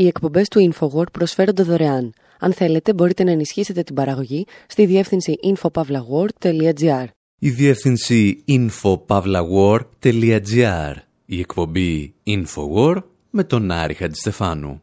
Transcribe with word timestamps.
Οι 0.00 0.06
εκπομπές 0.06 0.48
του 0.48 0.72
InfoWord 0.72 1.12
προσφέρονται 1.12 1.62
δωρεάν. 1.62 2.12
Αν 2.38 2.52
θέλετε, 2.52 2.94
μπορείτε 2.94 3.24
να 3.24 3.30
ενισχύσετε 3.30 3.82
την 3.82 3.94
παραγωγή 3.94 4.46
στη 4.66 4.86
διεύθυνση 4.86 5.38
infopavlagor.gr. 5.42 7.04
Η 7.38 7.50
διεύθυνση 7.50 8.44
infopavlagor.gr. 8.48 10.94
Η 11.26 11.38
εκπομπή 11.38 12.14
InfoWord 12.26 13.02
με 13.30 13.44
τον 13.44 13.70
Άρη 13.70 13.94
Χατζηστεφάνου. 13.94 14.82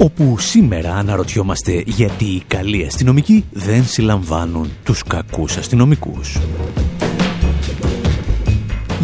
όπου 0.00 0.38
σήμερα 0.38 0.94
αναρωτιόμαστε 0.94 1.82
γιατί 1.86 2.24
οι 2.24 2.42
καλοί 2.46 2.86
αστυνομικοί 2.86 3.44
δεν 3.52 3.84
συλλαμβάνουν 3.84 4.70
τους 4.84 5.02
κακούς 5.02 5.56
αστυνομικούς. 5.56 6.38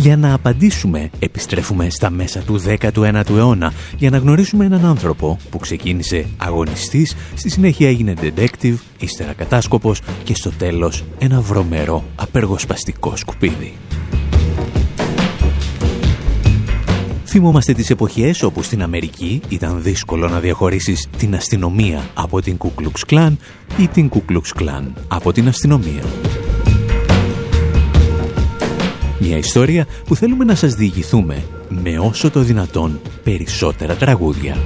Για 0.05 0.17
να 0.17 0.35
απαντήσουμε, 0.35 1.11
επιστρέφουμε 1.19 1.91
στα 1.91 2.11
μέσα 2.11 2.41
του 2.41 2.63
19ου 2.67 3.37
αιώνα 3.37 3.73
για 3.99 4.11
να 4.11 4.19
γνωρίσουμε 4.19 4.65
έναν 4.65 4.85
άνθρωπο 4.85 5.39
που 5.51 5.59
ξεκίνησε 5.59 6.27
αγωνιστής, 6.37 7.17
στη 7.35 7.49
συνέχεια 7.49 7.89
έγινε 7.89 8.15
detective, 8.21 8.75
ύστερα 8.99 9.33
κατάσκοπος 9.33 10.01
και 10.25 10.35
στο 10.35 10.51
τέλος 10.51 11.05
ένα 11.19 11.41
βρωμερό 11.41 12.05
απεργοσπαστικό 12.17 13.17
σκουπίδι. 13.17 13.75
Θυμόμαστε 17.25 17.73
τις 17.73 17.91
εποχές 17.91 18.43
όπου 18.43 18.63
στην 18.63 18.83
Αμερική 18.83 19.41
ήταν 19.49 19.83
δύσκολο 19.83 20.29
να 20.29 20.41
διαχωρίσεις 20.41 21.09
την 21.17 21.35
αστυνομία 21.35 22.11
από 22.15 22.41
την 22.41 22.57
Κουκλουξ 22.57 23.05
Κλάν 23.05 23.39
ή 23.79 23.89
την 23.89 24.09
Κουκλουξ 24.09 24.53
Κλάν 24.53 24.95
από 25.09 25.33
την 25.33 25.49
αστυνομία. 25.49 26.03
Μια 29.27 29.37
ιστορία 29.37 29.87
που 30.05 30.17
θέλουμε 30.17 30.45
να 30.45 30.55
σας 30.55 30.75
διηγηθούμε 30.75 31.45
με 31.69 31.99
όσο 31.99 32.31
το 32.31 32.41
δυνατόν 32.41 33.01
περισσότερα 33.25 33.95
τραγούδια. 33.95 34.57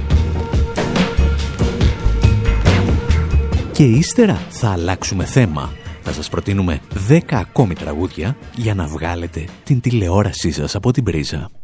Και 3.71 3.83
ύστερα 3.83 4.41
θα 4.49 4.69
αλλάξουμε 4.69 5.25
θέμα. 5.25 5.71
Θα 6.01 6.11
σας 6.11 6.29
προτείνουμε 6.29 6.81
10 7.09 7.19
ακόμη 7.29 7.73
τραγούδια 7.73 8.37
για 8.55 8.75
να 8.75 8.87
βγάλετε 8.87 9.45
την 9.63 9.81
τηλεόρασή 9.81 10.51
σας 10.51 10.75
από 10.75 10.91
την 10.91 11.03
πρίζα. 11.03 11.58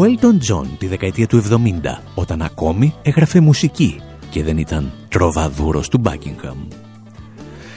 Ο 0.00 0.02
Elton 0.02 0.52
John 0.52 0.66
τη 0.78 0.86
δεκαετία 0.86 1.26
του 1.26 1.42
70, 1.50 1.56
όταν 2.14 2.42
ακόμη 2.42 2.94
έγραφε 3.02 3.40
μουσική 3.40 4.00
και 4.30 4.42
δεν 4.42 4.58
ήταν 4.58 4.92
τροβαδούρος 5.08 5.88
του 5.88 6.02
Buckingham. 6.04 6.74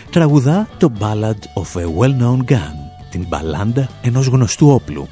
Τραγουδά 0.09 0.67
το 0.78 0.91
Ballad 1.00 1.62
of 1.63 1.81
a 1.81 1.85
Well-Known 2.00 2.51
Gun, 2.51 2.75
την 3.09 3.25
μπαλάντα 3.28 3.89
ενός 4.01 4.28
γνωστού 4.28 4.69
όπλου. 4.69 5.07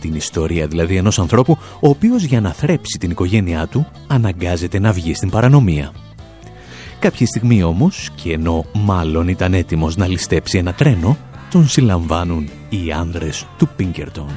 Την 0.00 0.14
ιστορία 0.14 0.66
δηλαδή 0.66 0.96
ενός 0.96 1.18
ανθρώπου, 1.18 1.58
ο 1.80 1.88
οποίος 1.88 2.22
για 2.22 2.40
να 2.40 2.52
θρέψει 2.52 2.98
την 2.98 3.10
οικογένειά 3.10 3.66
του, 3.66 3.86
αναγκάζεται 4.06 4.78
να 4.78 4.92
βγει 4.92 5.14
στην 5.14 5.30
παρανομία. 5.30 5.92
Κάποια 6.98 7.26
στιγμή 7.26 7.62
όμως, 7.62 8.10
και 8.14 8.32
ενώ 8.32 8.64
μάλλον 8.72 9.28
ήταν 9.28 9.54
έτοιμος 9.54 9.96
να 9.96 10.06
ληστέψει 10.06 10.58
ένα 10.58 10.72
τρένο, 10.72 11.16
τον 11.50 11.68
συλλαμβάνουν 11.68 12.48
οι 12.68 12.92
άνδρες 12.92 13.46
του 13.58 13.68
Πίνκερτον. 13.76 14.28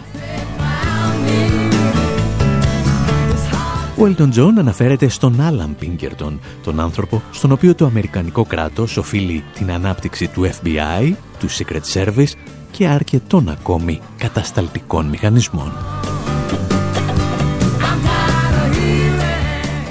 Ο 4.06 4.08
Elton 4.18 4.34
John 4.34 4.54
αναφέρεται 4.58 5.08
στον 5.08 5.42
Άλαν 5.42 5.76
Πίνκερτον, 5.80 6.40
τον 6.64 6.80
άνθρωπο 6.80 7.22
στον 7.32 7.52
οποίο 7.52 7.76
το 7.76 7.86
Αμερικανικό 7.86 8.44
κράτος 8.44 8.98
οφείλει 8.98 9.44
την 9.54 9.72
ανάπτυξη 9.72 10.28
του 10.28 10.50
FBI, 10.50 11.14
του 11.40 11.50
Secret 11.50 11.94
Service 11.94 12.32
και 12.72 12.88
αρκετών 12.88 13.50
ακόμη 13.50 14.00
κατασταλτικών 14.18 15.06
μηχανισμών. 15.06 15.72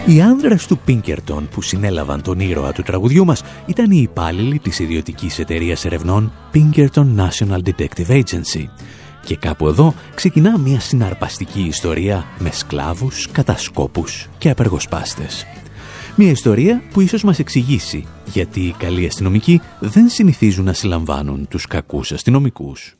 Οι 0.06 0.20
άνδρες 0.20 0.66
του 0.66 0.78
Πίνκερτον 0.78 1.48
που 1.48 1.62
συνέλαβαν 1.62 2.22
τον 2.22 2.40
ήρωα 2.40 2.72
του 2.72 2.82
τραγουδιού 2.82 3.24
μας 3.24 3.42
ήταν 3.66 3.90
οι 3.90 3.98
υπάλληλοι 4.02 4.58
της 4.58 4.78
ιδιωτικής 4.78 5.38
εταιρείας 5.38 5.84
ερευνών 5.84 6.32
Pinkerton 6.54 7.06
National 7.16 7.58
Detective 7.64 8.08
Agency 8.08 8.68
Και 9.24 9.36
κάπου 9.36 9.68
εδώ 9.68 9.94
ξεκινά 10.14 10.58
μια 10.58 10.80
συναρπαστική 10.80 11.60
ιστορία 11.60 12.26
με 12.38 12.50
σκλάβους, 12.50 13.28
κατασκόπους 13.32 14.28
και 14.38 14.50
απεργοσπάστες. 14.50 15.46
Μια 16.16 16.30
ιστορία 16.30 16.82
που 16.92 17.00
ίσως 17.00 17.22
μας 17.22 17.38
εξηγήσει 17.38 18.06
γιατί 18.24 18.60
οι 18.60 18.74
καλοί 18.78 19.06
αστυνομικοί 19.06 19.60
δεν 19.80 20.08
συνηθίζουν 20.08 20.64
να 20.64 20.72
συλλαμβάνουν 20.72 21.48
τους 21.48 21.66
κακούς 21.66 22.12
αστυνομικούς. 22.12 22.96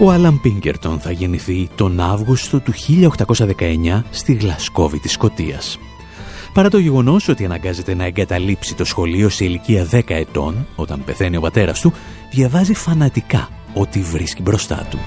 Ο 0.00 0.10
Άλαν 0.10 0.40
Πίνκερτον 0.40 1.00
θα 1.00 1.10
γεννηθεί 1.10 1.68
τον 1.74 2.00
Αύγουστο 2.00 2.60
του 2.60 2.72
1819 3.26 4.02
στη 4.10 4.32
Γλασκόβη 4.32 4.98
της 4.98 5.12
Σκοτίας. 5.12 5.78
Παρά 6.52 6.70
το 6.70 6.78
γεγονός 6.78 7.28
ότι 7.28 7.44
αναγκάζεται 7.44 7.94
να 7.94 8.04
εγκαταλείψει 8.04 8.74
το 8.74 8.84
σχολείο 8.84 9.28
σε 9.28 9.44
ηλικία 9.44 9.86
10 9.90 10.00
ετών, 10.06 10.66
όταν 10.76 11.04
πεθαίνει 11.04 11.36
ο 11.36 11.40
πατέρας 11.40 11.80
του, 11.80 11.92
διαβάζει 12.30 12.74
φανατικά 12.74 13.48
ό,τι 13.74 14.00
βρίσκει 14.00 14.42
μπροστά 14.42 14.86
του. 14.90 14.98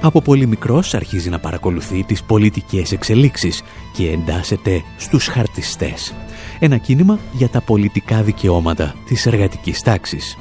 Από 0.00 0.22
πολύ 0.22 0.46
μικρός 0.46 0.94
αρχίζει 0.94 1.28
να 1.28 1.38
παρακολουθεί 1.38 2.04
τις 2.04 2.22
πολιτικές 2.22 2.92
εξελίξεις 2.92 3.62
και 3.92 4.10
εντάσσεται 4.10 4.82
στους 4.96 5.26
χαρτιστές. 5.26 6.14
Ένα 6.58 6.76
κίνημα 6.76 7.18
για 7.32 7.48
τα 7.48 7.60
πολιτικά 7.60 8.22
δικαιώματα 8.22 8.94
της 9.06 9.26
εργατικής 9.26 9.80
τάξης 9.80 10.36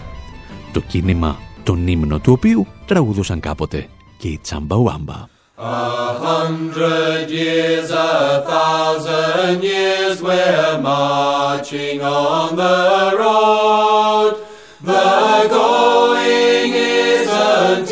το 0.77 0.83
κίνημα 0.87 1.39
τον 1.63 1.87
ύμνο 1.87 2.19
του 2.19 2.31
οποίου 2.31 2.67
τραγουδούσαν 2.85 3.39
κάποτε 3.39 3.87
και 4.17 4.27
οι 4.27 4.39
Τσαμπαουάμπα. 4.41 5.35
A 5.59 6.13
hundred 6.29 7.25
years, 7.41 7.89
a 7.89 8.45
thousand 8.53 9.57
years, 9.73 10.15
we're 10.27 10.77
marching 10.93 11.99
on 12.01 12.47
the 12.63 12.79
road. 13.23 14.33
The 14.91 15.09
going 15.57 16.71
isn't 17.13 17.89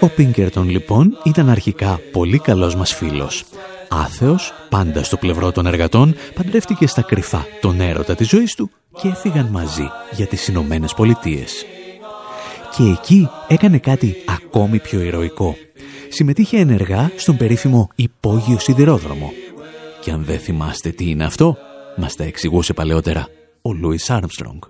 Ο 0.00 0.08
Πίνκερτον 0.08 0.68
λοιπόν 0.68 1.18
ήταν 1.24 1.48
αρχικά 1.48 2.00
πολύ 2.12 2.38
καλός 2.38 2.74
μας 2.74 2.94
φίλος. 2.94 3.44
Άθεος, 3.88 4.52
πάντα 4.68 5.02
στο 5.02 5.16
πλευρό 5.16 5.52
των 5.52 5.66
εργατών, 5.66 6.14
παντρεύτηκε 6.34 6.86
στα 6.86 7.02
κρυφά 7.02 7.46
τον 7.60 7.80
έρωτα 7.80 8.14
της 8.14 8.28
ζωής 8.28 8.54
του 8.54 8.70
και 9.00 9.08
έφυγαν 9.08 9.46
μαζί 9.46 9.90
για 10.10 10.26
τις 10.26 10.48
Ηνωμένες 10.48 10.94
Πολιτείες. 10.94 11.64
Και 12.76 12.82
εκεί 12.82 13.28
έκανε 13.48 13.78
κάτι 13.78 14.16
ακόμη 14.28 14.78
πιο 14.78 15.00
ηρωικό. 15.00 15.56
Συμμετείχε 16.08 16.58
ενεργά 16.58 17.10
στον 17.16 17.36
περίφημο 17.36 17.88
υπόγειο 17.94 18.58
σιδηρόδρομο. 18.58 19.32
Και 20.00 20.10
αν 20.10 20.24
δεν 20.24 20.38
θυμάστε 20.38 20.90
τι 20.90 21.10
είναι 21.10 21.24
αυτό, 21.24 21.56
μας 21.96 22.14
τα 22.14 22.24
εξηγούσε 22.24 22.72
παλαιότερα 22.72 23.28
ο 23.62 23.72
Λούις 23.72 24.10
Άρμστρονγκ. 24.10 24.60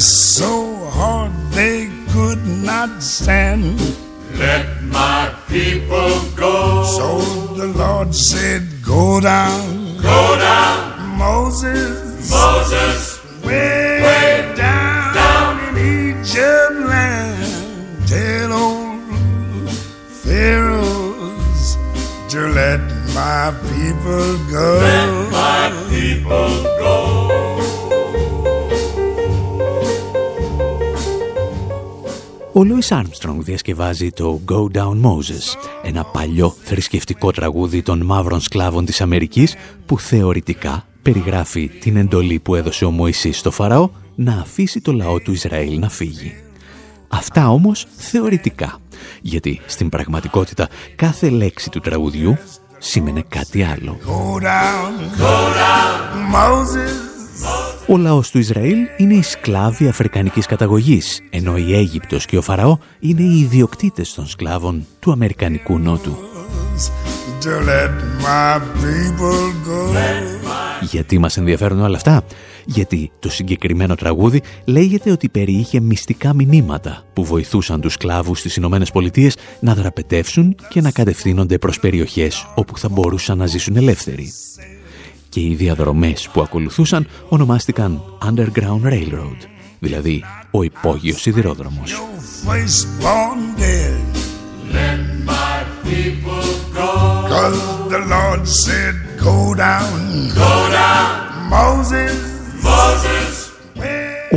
so 0.00 0.76
hard 0.90 1.32
they 1.52 1.90
could 2.12 2.44
not 2.46 3.02
stand. 3.02 3.78
Let 4.34 4.82
my 4.84 5.34
people 5.48 6.20
go. 6.34 6.84
So 6.84 7.20
the 7.54 7.66
Lord 7.66 8.14
said, 8.14 8.62
Go 8.82 9.20
down. 9.20 9.96
Go 9.98 10.36
down. 10.38 11.18
Moses. 11.18 12.30
Moses. 12.30 13.20
Way, 13.44 14.00
way 14.02 14.54
down, 14.56 15.14
down, 15.14 15.76
in 15.76 16.16
Egypt 16.20 16.72
land. 16.88 18.08
Tell 18.08 18.52
old 18.52 19.70
Pharaohs 20.24 21.76
to 22.30 22.40
let 22.48 22.80
my 23.14 23.52
people 23.72 24.38
go. 24.50 24.78
Let 24.80 25.32
my 25.32 25.86
people 25.90 26.62
go. 26.80 27.39
Ο 32.60 32.64
Λούις 32.64 32.92
Άρμστρονγκ 32.92 33.42
διασκευάζει 33.42 34.10
το 34.10 34.40
Go 34.48 34.76
Down 34.76 35.00
Moses, 35.02 35.56
ένα 35.82 36.04
παλιό 36.04 36.54
θρησκευτικό 36.62 37.30
τραγούδι 37.30 37.82
των 37.82 38.02
μαύρων 38.02 38.40
σκλάβων 38.40 38.84
της 38.84 39.00
Αμερικής 39.00 39.54
που 39.86 39.98
θεωρητικά 39.98 40.86
περιγράφει 41.02 41.68
την 41.68 41.96
εντολή 41.96 42.38
που 42.38 42.54
έδωσε 42.54 42.84
ο 42.84 42.90
Μωυσής 42.90 43.38
στο 43.38 43.50
Φαραώ 43.50 43.90
να 44.14 44.32
αφήσει 44.32 44.80
το 44.80 44.92
λαό 44.92 45.20
του 45.20 45.32
Ισραήλ 45.32 45.78
να 45.78 45.88
φύγει. 45.88 46.34
Αυτά 47.08 47.50
όμως 47.50 47.86
θεωρητικά, 47.96 48.78
γιατί 49.22 49.60
στην 49.66 49.88
πραγματικότητα 49.88 50.68
κάθε 50.96 51.28
λέξη 51.30 51.70
του 51.70 51.80
τραγουδιού 51.80 52.36
σήμαινε 52.78 53.24
κάτι 53.28 53.62
άλλο. 53.62 53.98
Go 54.06 54.42
down, 54.42 55.20
go 55.20 55.36
down, 55.60 56.34
Moses. 56.34 57.09
Ο 57.92 57.96
λαός 57.96 58.30
του 58.30 58.38
Ισραήλ 58.38 58.78
είναι 58.96 59.14
οι 59.14 59.22
σκλάβοι 59.22 59.88
αφρικανικής 59.88 60.46
καταγωγής, 60.46 61.22
ενώ 61.30 61.56
η 61.56 61.74
Αίγυπτος 61.74 62.26
και 62.26 62.36
ο 62.36 62.42
Φαραώ 62.42 62.78
είναι 63.00 63.22
οι 63.22 63.38
ιδιοκτήτες 63.38 64.14
των 64.14 64.26
σκλάβων 64.26 64.86
του 65.00 65.12
Αμερικανικού 65.12 65.78
Νότου. 65.78 66.16
Γιατί 70.80 71.18
μας 71.18 71.36
ενδιαφέρουν 71.36 71.80
όλα 71.80 71.96
αυτά; 71.96 72.24
Γιατί 72.64 73.10
το 73.18 73.30
συγκεκριμένο 73.30 73.94
τραγούδι 73.94 74.42
λέγεται 74.64 75.10
ότι 75.10 75.28
περιείχε 75.28 75.80
μυστικά 75.80 76.34
μηνύματα 76.34 77.04
που 77.12 77.24
βοηθούσαν 77.24 77.80
τους 77.80 77.92
σκλάβους 77.92 78.38
στις 78.38 78.56
Ηνωμένες 78.56 78.90
Πολιτείες 78.90 79.36
να 79.60 79.74
δραπετεύσουν 79.74 80.56
και 80.68 80.80
να 80.80 80.90
κατευθύνονται 80.90 81.58
προς 81.58 81.80
περιοχές 81.80 82.46
όπου 82.54 82.78
θα 82.78 82.88
μπορούσαν 82.88 83.38
να 83.38 83.46
ζήσουν 83.46 83.76
ελεύθεροι 83.76 84.32
και 85.30 85.40
οι 85.40 85.54
διαδρομές 85.54 86.28
που 86.32 86.40
ακολουθούσαν 86.40 87.06
ονομάστηκαν 87.28 88.02
Underground 88.24 88.82
Railroad, 88.84 89.38
δηλαδή 89.78 90.24
ο 90.50 90.62
υπόγειος 90.62 91.20
σιδηρόδρομος. 91.20 92.02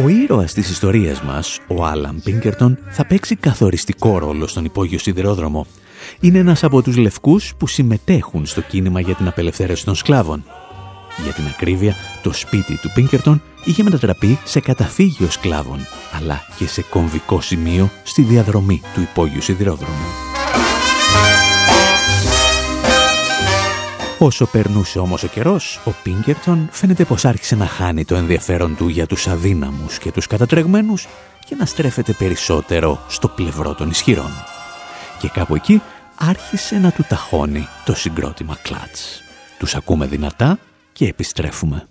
Ο 0.03 0.07
ήρωας 0.07 0.53
της 0.53 0.69
ιστορίας 0.69 1.21
μας, 1.21 1.59
ο 1.67 1.85
Άλαν 1.85 2.21
Πίνκερτον, 2.23 2.77
θα 2.89 3.05
παίξει 3.05 3.35
καθοριστικό 3.35 4.17
ρόλο 4.17 4.47
στον 4.47 4.65
υπόγειο 4.65 4.99
σιδηρόδρομο. 4.99 5.65
Είναι 6.19 6.37
ένας 6.37 6.63
από 6.63 6.81
τους 6.81 6.97
λευκούς 6.97 7.53
που 7.57 7.67
συμμετέχουν 7.67 8.45
στο 8.45 8.61
κίνημα 8.61 8.99
για 8.99 9.15
την 9.15 9.27
απελευθέρωση 9.27 9.85
των 9.85 9.95
σκλάβων. 9.95 10.43
Για 11.17 11.33
την 11.33 11.47
ακρίβεια, 11.47 11.95
το 12.21 12.33
σπίτι 12.33 12.77
του 12.77 12.91
Πίνκερτον 12.93 13.41
είχε 13.63 13.83
μετατραπεί 13.83 14.39
σε 14.43 14.59
καταφύγιο 14.59 15.29
σκλάβων, 15.29 15.79
αλλά 16.17 16.41
και 16.57 16.67
σε 16.67 16.81
κομβικό 16.81 17.41
σημείο 17.41 17.89
στη 18.03 18.21
διαδρομή 18.21 18.81
του 18.93 19.01
υπόγειου 19.01 19.41
σιδηρόδρομου. 19.41 20.05
Όσο 24.19 24.45
περνούσε 24.45 24.99
όμως 24.99 25.23
ο 25.23 25.27
καιρός, 25.27 25.79
ο 25.85 25.91
Πίνκερτον 26.03 26.67
φαίνεται 26.71 27.05
πως 27.05 27.25
άρχισε 27.25 27.55
να 27.55 27.65
χάνει 27.65 28.05
το 28.05 28.15
ενδιαφέρον 28.15 28.75
του 28.75 28.87
για 28.87 29.07
τους 29.07 29.27
αδύναμους 29.27 29.97
και 29.97 30.11
τους 30.11 30.27
κατατρεγμένους 30.27 31.07
και 31.45 31.55
να 31.55 31.65
στρέφεται 31.65 32.13
περισσότερο 32.13 33.01
στο 33.07 33.27
πλευρό 33.27 33.73
των 33.73 33.89
ισχυρών. 33.89 34.31
Και 35.19 35.29
κάπου 35.29 35.55
εκεί 35.55 35.81
άρχισε 36.15 36.77
να 36.77 36.91
του 36.91 37.05
ταχώνει 37.07 37.67
το 37.85 37.95
συγκρότημα 37.95 38.57
κλάτς. 38.61 39.21
Τους 39.57 39.75
ακούμε 39.75 40.05
δυνατά 40.05 40.59
και 40.93 41.07
επιστρέφουμε. 41.07 41.87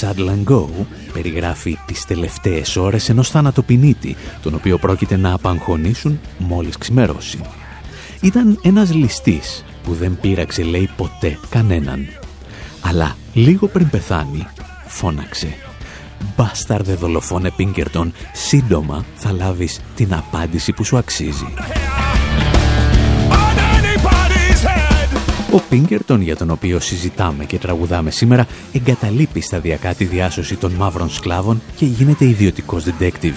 Τραγούδι 0.00 0.18
Book 0.20 0.24
Saddle 0.24 0.28
and 0.28 0.52
Go 0.52 0.86
περιγράφει 1.12 1.78
τις 1.86 2.04
τελευταίες 2.04 2.76
ώρες 2.76 3.08
ενός 3.08 3.30
θανατοπινίτη, 3.30 4.16
τον 4.42 4.54
οποίο 4.54 4.78
πρόκειται 4.78 5.16
να 5.16 5.32
απαγχωνίσουν 5.32 6.20
μόλις 6.38 6.78
ξημερώσει. 6.78 7.40
Ήταν 8.20 8.58
ένας 8.62 8.94
ληστής 8.94 9.64
που 9.82 9.94
δεν 9.94 10.18
πείραξε 10.20 10.62
λέει 10.62 10.90
ποτέ 10.96 11.38
κανέναν. 11.50 12.06
Αλλά 12.80 13.16
λίγο 13.34 13.66
πριν 13.66 13.90
πεθάνει 13.90 14.46
φώναξε 14.86 15.54
«Μπάσταρδε 16.36 16.94
δολοφόνε 16.94 17.50
Πίνκερτον, 17.56 18.12
σύντομα 18.32 19.04
θα 19.14 19.32
λάβεις 19.32 19.80
την 19.94 20.14
απάντηση 20.14 20.72
που 20.72 20.84
σου 20.84 20.96
αξίζει». 20.96 21.54
Ο 25.52 25.60
Πίνκερτον, 25.68 26.20
για 26.20 26.36
τον 26.36 26.50
οποίο 26.50 26.80
συζητάμε 26.80 27.44
και 27.44 27.58
τραγουδάμε 27.58 28.10
σήμερα, 28.10 28.46
εγκαταλείπει 28.72 29.40
σταδιακά 29.40 29.94
τη 29.94 30.04
διάσωση 30.04 30.56
των 30.56 30.72
μαύρων 30.72 31.10
σκλάβων 31.10 31.62
και 31.76 31.84
γίνεται 31.84 32.24
ιδιωτικός 32.24 32.84
detective. 32.84 33.34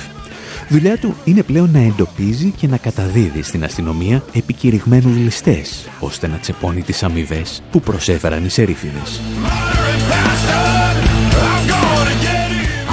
Δουλειά 0.69 0.97
του 0.97 1.15
είναι 1.25 1.43
πλέον 1.43 1.69
να 1.71 1.79
εντοπίζει 1.79 2.53
και 2.57 2.67
να 2.67 2.77
καταδίδει 2.77 3.41
στην 3.41 3.63
αστυνομία 3.63 4.23
επικηρυγμένους 4.33 5.15
ληστές, 5.15 5.87
ώστε 5.99 6.27
να 6.27 6.37
τσεπώνει 6.37 6.81
τις 6.81 7.03
αμοιβές 7.03 7.63
που 7.71 7.79
προσέφεραν 7.79 8.45
οι 8.45 8.49
σερίφιδες. 8.49 9.21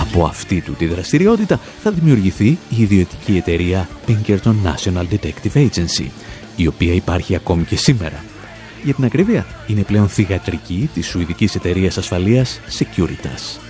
Από 0.00 0.24
αυτή 0.24 0.60
του 0.60 0.72
τη 0.72 0.86
δραστηριότητα 0.86 1.60
θα 1.82 1.90
δημιουργηθεί 1.90 2.46
η 2.46 2.82
ιδιωτική 2.82 3.36
εταιρεία 3.36 3.88
Pinkerton 4.06 4.54
National 4.64 5.04
Detective 5.14 5.54
Agency, 5.54 6.06
η 6.56 6.66
οποία 6.66 6.92
υπάρχει 6.92 7.34
ακόμη 7.34 7.64
και 7.64 7.76
σήμερα 7.76 8.22
για 8.84 8.94
την 8.94 9.04
ακρίβεια, 9.04 9.46
είναι 9.66 9.82
πλέον 9.82 10.08
θηγατρική 10.08 10.90
της 10.94 11.06
σουηδικής 11.06 11.54
εταιρείας 11.54 11.98
ασφαλείας 11.98 12.60
Securitas, 12.78 13.60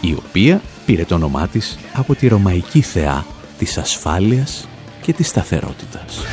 η 0.00 0.16
οποία 0.26 0.60
πήρε 0.86 1.04
το 1.04 1.14
όνομά 1.14 1.48
της 1.48 1.78
από 1.92 2.14
τη 2.14 2.28
ρωμαϊκή 2.28 2.80
θεά 2.80 3.26
της 3.58 3.78
ασφάλειας 3.78 4.68
και 5.02 5.12
της 5.12 5.28
σταθερότητας. 5.28 6.24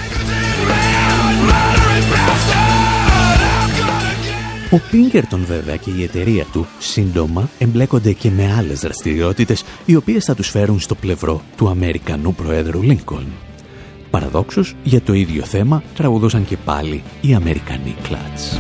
Ο 4.72 4.82
Πίνκερτον 4.92 5.46
βέβαια 5.46 5.76
και 5.76 5.92
η 5.92 6.04
εταιρεία 6.04 6.46
του 6.52 6.68
σύντομα 6.80 7.50
εμπλέκονται 7.58 8.12
και 8.14 8.30
με 8.30 8.54
άλλες 8.58 8.80
δραστηριότητες 8.80 9.64
οι 9.86 9.96
οποίες 9.96 10.24
θα 10.24 10.36
τους 10.36 10.50
φέρουν 10.50 10.80
στο 10.80 10.96
πλευρό 10.96 11.42
του 11.58 11.70
Αμερικανού 11.70 12.34
Προέδρου 12.34 12.82
Λίνκολν. 12.82 13.28
Παραδόξως, 14.14 14.76
για 14.84 15.02
το 15.02 15.14
ίδιο 15.14 15.44
θέμα 15.44 15.84
τραγουδούσαν 15.96 16.46
και 16.46 16.58
πάλι 16.58 17.04
οι 17.22 17.34
Αμερικανοί 17.34 17.96
κλάτς. 18.04 18.60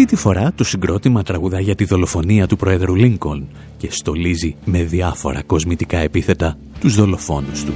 Αυτή 0.00 0.12
τη 0.14 0.22
φορά 0.22 0.52
το 0.52 0.64
συγκρότημα 0.64 1.22
τραγουδά 1.22 1.60
για 1.60 1.74
τη 1.74 1.84
δολοφονία 1.84 2.46
του 2.46 2.56
Πρόεδρου 2.56 2.94
Λίνκολν 2.94 3.48
και 3.76 3.88
στολίζει 3.90 4.56
με 4.64 4.82
διάφορα 4.82 5.42
κοσμητικά 5.42 5.98
επίθετα 5.98 6.58
τους 6.80 6.94
δολοφόνους 6.94 7.64
του. 7.64 7.72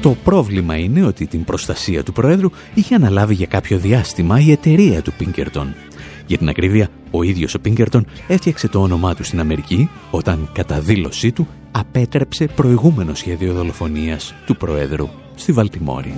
Το 0.00 0.16
πρόβλημα 0.24 0.76
είναι 0.76 1.04
ότι 1.04 1.26
την 1.26 1.44
προστασία 1.44 2.02
του 2.02 2.12
Πρόεδρου 2.12 2.50
είχε 2.74 2.94
αναλάβει 2.94 3.34
για 3.34 3.46
κάποιο 3.46 3.78
διάστημα 3.78 4.40
η 4.40 4.50
εταιρεία 4.50 5.02
του 5.02 5.12
Πίνκερτον 5.18 5.74
Για 6.26 6.38
την 6.38 6.48
ακρίβεια, 6.48 6.88
ο 7.10 7.22
ίδιος 7.22 7.54
ο 7.54 7.60
Πίνκερτον 7.60 8.06
έφτιαξε 8.28 8.68
το 8.68 8.80
όνομά 8.80 9.14
του 9.14 9.24
στην 9.24 9.40
Αμερική 9.40 9.90
όταν 10.10 10.48
κατά 10.52 10.80
δήλωσή 10.80 11.32
του 11.32 11.48
απέτρεψε 11.70 12.46
προηγούμενο 12.46 13.14
σχέδιο 13.14 13.52
δολοφονίας 13.52 14.34
του 14.46 14.56
Προέδρου 14.56 15.08
στη 15.34 15.52
Βαλτιμόρη. 15.52 16.14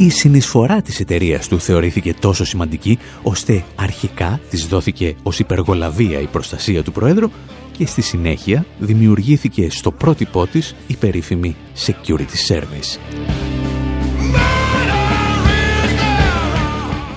Η 0.00 0.10
συνεισφορά 0.10 0.82
της 0.82 1.00
εταιρείας 1.00 1.48
του 1.48 1.60
θεωρήθηκε 1.60 2.14
τόσο 2.14 2.44
σημαντική, 2.44 2.98
ώστε 3.22 3.64
αρχικά 3.74 4.40
της 4.50 4.66
δόθηκε 4.66 5.14
ως 5.22 5.38
υπεργολαβία 5.38 6.20
η 6.20 6.26
προστασία 6.26 6.82
του 6.82 6.92
Προέδρου 6.92 7.30
και 7.72 7.86
στη 7.86 8.02
συνέχεια 8.02 8.66
δημιουργήθηκε 8.78 9.70
στο 9.70 9.92
πρότυπό 9.92 10.46
της 10.46 10.74
η 10.86 10.96
περίφημη 10.96 11.56
Security 11.86 12.48
Service. 12.48 12.98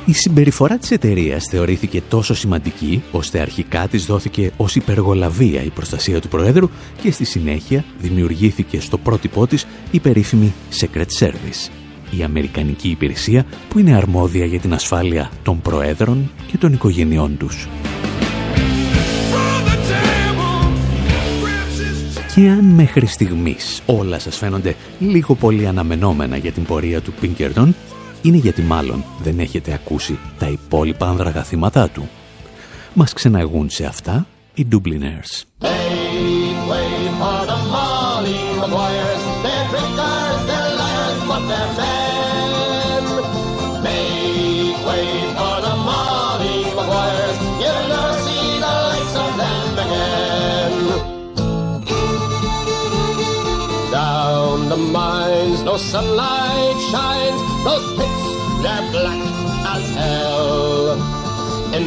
Η 0.06 0.14
συμπεριφορά 0.14 0.78
της 0.78 0.92
εταιρείας 0.92 1.44
θεωρήθηκε 1.50 2.02
τόσο 2.10 2.34
σημαντική, 2.34 3.04
ώστε 3.12 3.40
αρχικά 3.40 3.88
της 3.88 4.06
δόθηκε 4.06 4.52
ως 4.58 4.76
υπεργολαβία 4.76 5.64
η 5.64 5.70
προστασία 5.70 6.22
του 6.22 6.28
Προέδρου 6.28 6.70
και 7.02 7.12
στη 7.12 7.26
συνέχεια 7.26 7.86
δημιουργήθηκε 8.00 8.80
στο 8.80 8.98
πρότυπό 8.98 9.48
της 9.48 9.68
η 9.92 10.00
περίφημη 10.00 10.54
Secret 10.80 11.06
Service, 11.20 11.81
η 12.18 12.24
Αμερικανική 12.24 12.89
υπηρεσία 12.89 13.46
που 13.70 13.80
είναι 13.80 13.96
αρμόδια 13.96 14.46
για 14.46 14.60
την 14.60 14.74
ασφάλεια 14.74 15.32
των 15.44 15.62
Προέδρων 15.62 16.32
και 16.48 16.58
των 16.58 16.74
οικογενειών 16.74 17.38
τους. 17.38 17.68
Και 22.36 22.50
αν 22.50 22.65
μέχρι 22.65 23.06
στιγμής 23.06 23.82
όλα 23.86 24.20
σας 24.20 24.38
φαίνονται 24.38 24.75
λίγο 25.00 25.36
πολύ 25.36 25.68
αναμενόμενα 25.68 26.38
για 26.38 26.51
την 26.51 26.63
πορεία 26.63 27.01
του 27.01 27.13
Πίνκερτον, 27.13 27.75
είναι 28.22 28.38
γιατί 28.38 28.62
μάλλον 28.62 29.03
δεν 29.24 29.39
έχετε 29.39 29.74
ακούσει 29.74 30.20
τα 30.39 30.48
υπόλοιπα 30.48 31.08
άνδραγα 31.08 31.44
θύματά 31.44 31.89
του. 31.89 32.10
Μας 32.94 33.13
ξεναγούν 33.13 33.70
σε 33.70 33.86
αυτά 33.86 34.27
οι 34.53 34.68
Dubliners. 34.72 35.46
the 38.62 39.00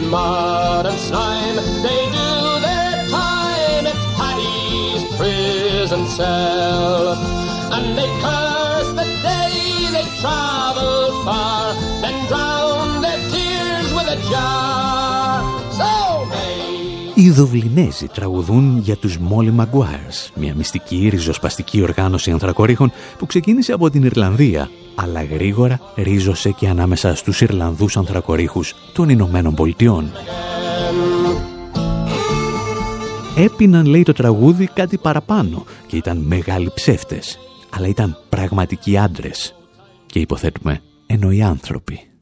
In 0.04 0.10
mud 0.10 0.84
and 0.86 0.98
slime, 0.98 1.56
they 1.86 2.00
do 2.18 2.30
their 2.66 2.94
time, 3.08 3.84
it's 3.92 4.04
Paddy's 4.18 5.02
prison 5.16 6.02
cell. 6.16 7.14
And 7.74 7.86
they 7.98 8.10
curse 8.24 8.90
the 9.00 9.08
day 9.28 9.54
they 9.96 10.06
travel 10.20 10.96
far, 11.24 11.72
then 12.02 12.16
drown 12.30 13.00
their 13.04 13.20
tears 13.32 13.88
with 13.96 14.16
a 14.16 14.18
jar. 14.30 14.64
Οι 17.16 17.30
Δουβλινέζοι 17.30 18.06
τραγουδούν 18.06 18.78
για 18.78 18.96
τους 18.96 19.18
Molly 19.30 19.60
Maguires, 19.60 20.30
μια 20.34 20.54
μυστική 20.54 21.08
ριζοσπαστική 21.10 21.82
οργάνωση 21.82 22.30
ανθρακορίχων 22.30 22.92
που 23.18 23.26
ξεκίνησε 23.26 23.72
από 23.72 23.90
την 23.90 24.02
Ιρλανδία, 24.02 24.70
αλλά 24.94 25.22
γρήγορα 25.24 25.80
ρίζωσε 25.96 26.50
και 26.50 26.68
ανάμεσα 26.68 27.14
στους 27.14 27.40
Ιρλανδούς 27.40 27.96
ανθρακορίχους 27.96 28.74
των 28.92 29.08
Ηνωμένων 29.08 29.54
Πολιτειών. 29.54 30.10
Έπιναν, 33.36 33.86
λέει 33.86 34.02
το 34.02 34.12
τραγούδι, 34.12 34.66
κάτι 34.66 34.98
παραπάνω 34.98 35.64
και 35.86 35.96
ήταν 35.96 36.16
μεγάλοι 36.18 36.70
ψεύτες, 36.74 37.38
αλλά 37.70 37.86
ήταν 37.86 38.16
πραγματικοί 38.28 38.98
άντρες 38.98 39.54
και 40.06 40.18
υποθέτουμε 40.18 40.80
εννοεί 41.06 41.42
άνθρωποι. 41.42 42.13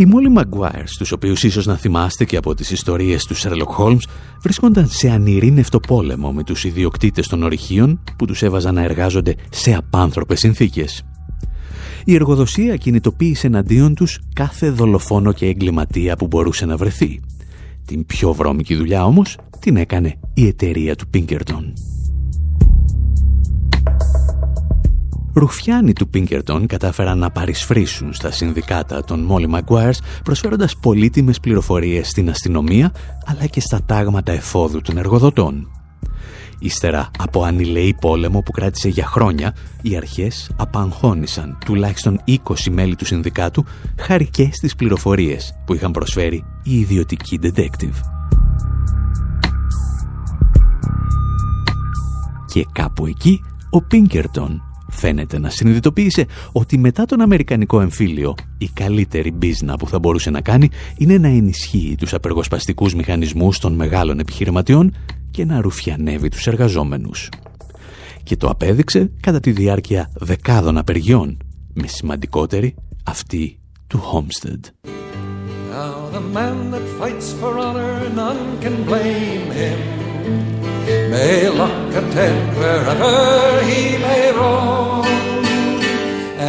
Οι 0.00 0.06
Μόλι 0.06 0.28
Μαγκουάιρ, 0.28 0.84
τους 0.98 1.12
οποίους 1.12 1.42
ίσως 1.42 1.66
να 1.66 1.76
θυμάστε 1.76 2.24
και 2.24 2.36
από 2.36 2.54
τις 2.54 2.70
ιστορίες 2.70 3.24
του 3.24 3.36
Sherlock 3.36 3.76
Holmes, 3.78 4.02
βρίσκονταν 4.42 4.88
σε 4.88 5.10
ανηρήνευτο 5.10 5.80
πόλεμο 5.80 6.32
με 6.32 6.42
τους 6.42 6.64
ιδιοκτήτες 6.64 7.28
των 7.28 7.42
ορυχείων 7.42 8.00
που 8.18 8.26
τους 8.26 8.42
έβαζαν 8.42 8.74
να 8.74 8.82
εργάζονται 8.82 9.34
σε 9.50 9.74
απάνθρωπες 9.74 10.38
συνθήκες. 10.38 11.02
Η 12.04 12.14
εργοδοσία 12.14 12.76
κινητοποίησε 12.76 13.46
εναντίον 13.46 13.94
τους 13.94 14.20
κάθε 14.34 14.70
δολοφόνο 14.70 15.32
και 15.32 15.46
εγκληματία 15.46 16.16
που 16.16 16.26
μπορούσε 16.26 16.66
να 16.66 16.76
βρεθεί. 16.76 17.20
Την 17.84 18.06
πιο 18.06 18.32
βρώμικη 18.32 18.74
δουλειά 18.74 19.04
όμως 19.04 19.38
την 19.60 19.76
έκανε 19.76 20.14
η 20.34 20.46
εταιρεία 20.46 20.96
του 20.96 21.08
Πίνκερτον. 21.08 21.72
Ρουφιάνοι 25.38 25.92
του 25.92 26.08
Πίνκερτον 26.08 26.66
κατάφεραν 26.66 27.18
να 27.18 27.30
παρισφρήσουν 27.30 28.12
στα 28.12 28.30
συνδικάτα 28.30 29.04
των 29.04 29.20
Μόλι 29.20 29.48
Maguires 29.54 29.98
προσφέροντας 30.24 30.76
πολύτιμες 30.76 31.40
πληροφορίες 31.40 32.08
στην 32.08 32.30
αστυνομία 32.30 32.92
αλλά 33.26 33.46
και 33.46 33.60
στα 33.60 33.80
τάγματα 33.86 34.32
εφόδου 34.32 34.80
των 34.80 34.96
εργοδοτών. 34.96 35.70
Ύστερα 36.58 37.10
από 37.18 37.42
ανηλεή 37.42 37.94
πόλεμο 38.00 38.40
που 38.42 38.50
κράτησε 38.50 38.88
για 38.88 39.06
χρόνια, 39.06 39.54
οι 39.82 39.96
αρχές 39.96 40.50
απαγχώνησαν 40.56 41.58
τουλάχιστον 41.64 42.20
20 42.26 42.38
μέλη 42.70 42.96
του 42.96 43.04
συνδικάτου 43.04 43.64
χάρη 43.98 44.28
και 44.28 44.48
στις 44.52 44.74
πληροφορίες 44.74 45.54
που 45.66 45.74
είχαν 45.74 45.90
προσφέρει 45.90 46.44
οι 46.62 46.78
ιδιωτικοί 46.78 47.38
detective. 47.42 48.00
Και 52.46 52.66
κάπου 52.72 53.06
εκεί 53.06 53.40
ο 53.70 53.82
Πίνκερτον 53.82 54.62
φαίνεται 54.90 55.38
να 55.38 55.50
συνειδητοποίησε 55.50 56.26
ότι 56.52 56.78
μετά 56.78 57.04
τον 57.04 57.20
Αμερικανικό 57.20 57.80
εμφύλιο 57.80 58.34
η 58.58 58.68
καλύτερη 58.68 59.30
μπίζνα 59.30 59.76
που 59.76 59.88
θα 59.88 59.98
μπορούσε 59.98 60.30
να 60.30 60.40
κάνει 60.40 60.70
είναι 60.96 61.18
να 61.18 61.28
ενισχύει 61.28 61.94
τους 61.98 62.14
απεργοσπαστικούς 62.14 62.94
μηχανισμούς 62.94 63.58
των 63.58 63.72
μεγάλων 63.72 64.18
επιχειρηματιών 64.18 64.94
και 65.30 65.44
να 65.44 65.60
ρουφιανεύει 65.60 66.28
τους 66.28 66.46
εργαζόμενους. 66.46 67.28
Και 68.22 68.36
το 68.36 68.48
απέδειξε 68.48 69.10
κατά 69.20 69.40
τη 69.40 69.50
διάρκεια 69.50 70.10
δεκάδων 70.14 70.78
απεργιών, 70.78 71.36
με 71.74 71.86
σημαντικότερη 71.86 72.74
αυτή 73.04 73.58
του 73.86 74.00
Homestead. 74.12 74.60
Now 75.70 76.08
the 76.16 76.24
man 76.38 76.70
that 76.72 76.86
fights 76.98 77.28
for 77.40 77.52
honor, 77.58 78.08
none 78.22 78.58
can 78.62 78.76
blame 78.84 79.50
him. 79.60 80.57
May 81.12 81.48
lock 81.60 81.94
a 82.00 82.04
tent 82.14 82.46
wherever 82.60 83.16
he 83.70 83.82
may 84.06 84.24
roam, 84.38 85.04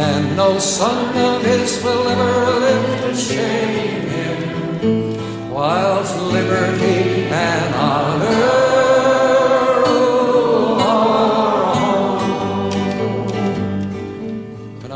and 0.04 0.24
no 0.42 0.50
son 0.58 1.00
of 1.28 1.38
his 1.50 1.70
will 1.82 2.04
ever 2.14 2.34
live 2.66 2.88
to 3.02 3.12
shame 3.28 4.04
him, 4.16 4.38
whilst 5.56 6.14
liberty 6.36 7.00
and 7.48 7.74
honor. 7.74 8.70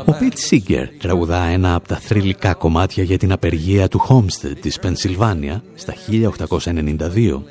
Ο 0.07 0.13
Πιτ 0.19 0.37
Σίγκερ 0.37 0.87
τραγουδά 0.87 1.43
ένα 1.45 1.75
από 1.75 1.87
τα 1.87 1.95
θρηλυκά 1.95 2.53
κομμάτια 2.53 3.03
για 3.03 3.17
την 3.17 3.31
απεργία 3.31 3.87
του 3.87 4.05
Homestead 4.09 4.55
της 4.61 4.79
Πενσιλβάνια 4.79 5.63
στα 5.75 5.93
1892 6.09 7.41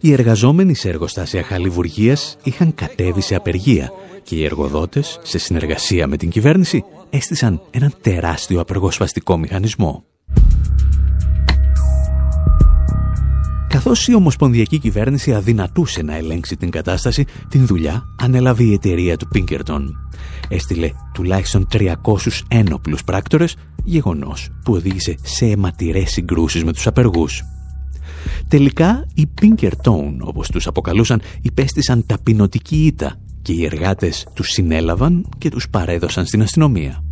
οι 0.00 0.12
εργαζόμενοι 0.12 0.74
σε 0.74 0.88
εργοστάσια 0.88 1.42
χαλιβουργίας 1.42 2.36
είχαν 2.42 2.74
κατέβει 2.74 3.20
σε 3.20 3.34
απεργία 3.34 3.92
και 4.22 4.36
οι 4.36 4.44
εργοδότες, 4.44 5.18
σε 5.22 5.38
συνεργασία 5.38 6.06
με 6.06 6.16
την 6.16 6.30
κυβέρνηση, 6.30 6.84
έστησαν 7.10 7.60
έναν 7.70 7.94
τεράστιο 8.00 8.60
απεργοσπαστικό 8.60 9.38
μηχανισμό. 9.38 10.04
Καθώς 13.68 14.06
η 14.06 14.14
Ομοσπονδιακή 14.14 14.78
Κυβέρνηση 14.78 15.34
αδυνατούσε 15.34 16.02
να 16.02 16.16
ελέγξει 16.16 16.56
την 16.56 16.70
κατάσταση, 16.70 17.24
την 17.48 17.66
δουλειά 17.66 18.04
ανέλαβε 18.20 18.62
η 18.62 18.72
εταιρεία 18.72 19.16
του 19.16 19.28
Πίνκερτον. 19.28 20.10
Έστειλε 20.48 20.90
τουλάχιστον 21.14 21.66
300 21.72 21.94
ένοπλους 22.48 23.04
πράκτορες, 23.04 23.56
γεγονός 23.84 24.48
που 24.64 24.72
οδήγησε 24.72 25.14
σε 25.22 25.46
αιματηρές 25.46 26.10
συγκρούσεις 26.10 26.64
με 26.64 26.72
τους 26.72 26.86
απεργούς. 26.86 27.42
Τελικά 28.48 29.06
οι 29.14 29.28
Pinkerton, 29.40 30.16
όπως 30.20 30.48
τους 30.48 30.66
αποκαλούσαν, 30.66 31.20
υπέστησαν 31.42 32.06
ταπεινωτική 32.06 32.86
ήττα 32.86 33.14
και 33.42 33.52
οι 33.52 33.64
εργάτες 33.64 34.26
τους 34.34 34.48
συνέλαβαν 34.48 35.26
και 35.38 35.48
τους 35.48 35.68
παρέδωσαν 35.68 36.26
στην 36.26 36.42
αστυνομία. 36.42 37.02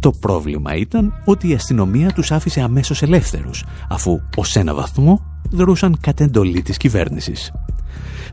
Το 0.00 0.10
πρόβλημα 0.10 0.74
ήταν 0.74 1.12
ότι 1.24 1.48
η 1.48 1.54
αστυνομία 1.54 2.12
τους 2.12 2.30
άφησε 2.30 2.60
αμέσως 2.60 3.02
ελεύθερους, 3.02 3.64
αφού 3.88 4.20
ως 4.36 4.56
ένα 4.56 4.74
βαθμό 4.74 5.20
δρούσαν 5.50 5.96
κατ' 6.00 6.20
εντολή 6.20 6.62
της 6.62 6.76
κυβέρνησης. 6.76 7.52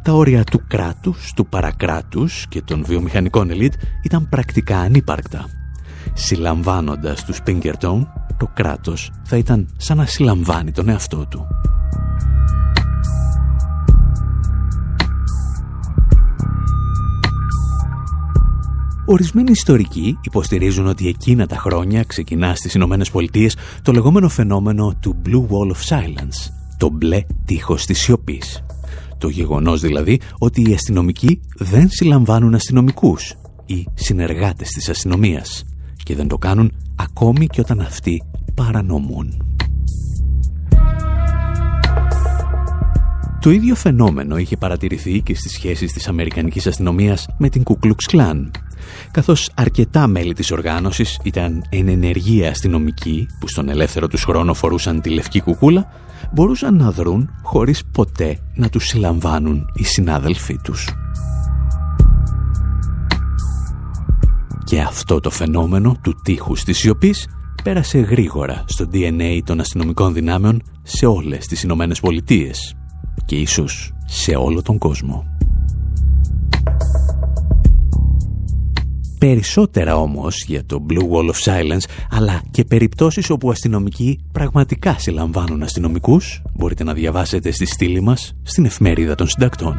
τα 0.01 0.13
όρια 0.13 0.43
του 0.43 0.62
κράτους, 0.67 1.34
του 1.36 1.47
παρακράτους 1.47 2.45
και 2.49 2.62
των 2.62 2.84
βιομηχανικών 2.86 3.49
ελίτ 3.49 3.73
ήταν 4.04 4.30
πρακτικά 4.30 4.80
ανύπαρκτα. 4.80 5.45
Συλλαμβάνοντας 6.13 7.25
τους 7.25 7.39
Pinkerton, 7.47 8.01
το 8.37 8.49
κράτος 8.53 9.11
θα 9.23 9.37
ήταν 9.37 9.67
σαν 9.77 9.97
να 9.97 10.05
συλλαμβάνει 10.05 10.71
τον 10.71 10.89
εαυτό 10.89 11.25
του. 11.29 11.47
Ορισμένοι 19.07 19.51
ιστορικοί 19.51 20.17
υποστηρίζουν 20.21 20.87
ότι 20.87 21.07
εκείνα 21.07 21.47
τα 21.47 21.55
χρόνια 21.55 22.03
ξεκινά 22.03 22.55
στις 22.55 22.73
Ηνωμένες 22.73 23.11
Πολιτείες 23.11 23.57
το 23.81 23.91
λεγόμενο 23.91 24.29
φαινόμενο 24.29 24.95
του 24.99 25.21
Blue 25.25 25.45
Wall 25.49 25.71
of 25.71 25.97
Silence, 25.97 26.51
το 26.77 26.89
μπλε 26.89 27.21
τείχος 27.45 27.85
της 27.85 27.99
σιωπής. 27.99 28.63
Το 29.17 29.27
γεγονός 29.27 29.81
δηλαδή 29.81 30.19
ότι 30.37 30.69
οι 30.69 30.73
αστυνομικοί 30.73 31.41
δεν 31.57 31.89
συλλαμβάνουν 31.89 32.53
αστυνομικούς 32.53 33.35
ή 33.65 33.85
συνεργάτες 33.93 34.69
της 34.69 34.89
αστυνομίας 34.89 35.63
και 36.05 36.15
δεν 36.15 36.27
το 36.27 36.37
κάνουν 36.37 36.71
ακόμη 36.95 37.47
και 37.47 37.59
όταν 37.59 37.81
αυτοί 37.81 38.23
παρανομούν. 38.53 39.43
Το 43.41 43.51
ίδιο 43.51 43.75
φαινόμενο 43.75 44.37
είχε 44.37 44.57
παρατηρηθεί 44.57 45.21
και 45.21 45.35
στις 45.35 45.51
σχέσεις 45.51 45.93
της 45.93 46.07
Αμερικανικής 46.07 46.67
αστυνομίας 46.67 47.27
με 47.37 47.49
την 47.49 47.63
Ku 47.65 47.73
Klux 47.85 48.11
Klan, 48.11 48.51
καθώς 49.11 49.49
αρκετά 49.55 50.07
μέλη 50.07 50.33
της 50.33 50.51
οργάνωσης 50.51 51.19
ήταν 51.23 51.63
εν 51.69 51.87
ενεργεία 51.87 52.49
αστυνομικοί 52.49 53.27
που 53.39 53.47
στον 53.47 53.69
ελεύθερο 53.69 54.07
τους 54.07 54.23
χρόνο 54.23 54.53
φορούσαν 54.53 55.01
τη 55.01 55.09
λευκή 55.09 55.41
κουκούλα, 55.41 55.91
μπορούσαν 56.33 56.75
να 56.75 56.91
δρουν 56.91 57.29
χωρίς 57.41 57.83
ποτέ 57.91 58.39
να 58.55 58.69
τους 58.69 58.85
συλλαμβάνουν 58.85 59.65
οι 59.73 59.83
συνάδελφοί 59.83 60.57
τους. 60.63 61.04
Και 64.65 64.82
αυτό 64.82 65.19
το 65.19 65.30
φαινόμενο 65.30 65.97
του 66.01 66.15
τείχους 66.23 66.63
της 66.63 66.78
σιωπής 66.78 67.28
πέρασε 67.63 67.99
γρήγορα 67.99 68.63
στο 68.67 68.89
DNA 68.93 69.39
των 69.45 69.60
αστυνομικών 69.60 70.13
δυνάμεων 70.13 70.62
σε 70.84 71.06
όλες 71.06 71.47
τις 71.47 71.63
Ηνωμένες 71.63 71.99
Πολιτείες 71.99 72.75
και 73.25 73.36
ίσως 73.36 73.93
σε 74.06 74.36
όλο 74.36 74.62
τον 74.62 74.78
κόσμο. 74.78 75.23
Περισσότερα 79.19 79.97
όμως 79.97 80.43
για 80.43 80.65
το 80.65 80.86
Blue 80.89 81.10
Wall 81.12 81.30
of 81.30 81.43
Silence, 81.43 81.89
αλλά 82.10 82.41
και 82.51 82.63
περιπτώσεις 82.63 83.30
όπου 83.30 83.51
αστυνομικοί 83.51 84.19
πραγματικά 84.32 84.99
συλλαμβάνουν 84.99 85.63
αστυνομικούς, 85.63 86.41
μπορείτε 86.54 86.84
να 86.84 86.93
διαβάσετε 86.93 87.51
στη 87.51 87.65
στήλη 87.65 88.01
μας 88.01 88.34
στην 88.43 88.65
εφημερίδα 88.65 89.15
των 89.15 89.28
συντακτών. 89.28 89.78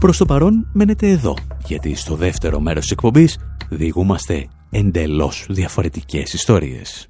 Προς 0.00 0.16
το 0.18 0.24
παρόν 0.24 0.68
μένετε 0.72 1.08
εδώ, 1.08 1.34
γιατί 1.66 1.94
στο 1.94 2.14
δεύτερο 2.14 2.60
μέρος 2.60 2.82
της 2.82 2.90
εκπομπής 2.90 3.38
διηγούμαστε 3.68 4.46
εντελώς 4.70 5.46
διαφορετικές 5.48 6.32
ιστορίες. 6.32 7.09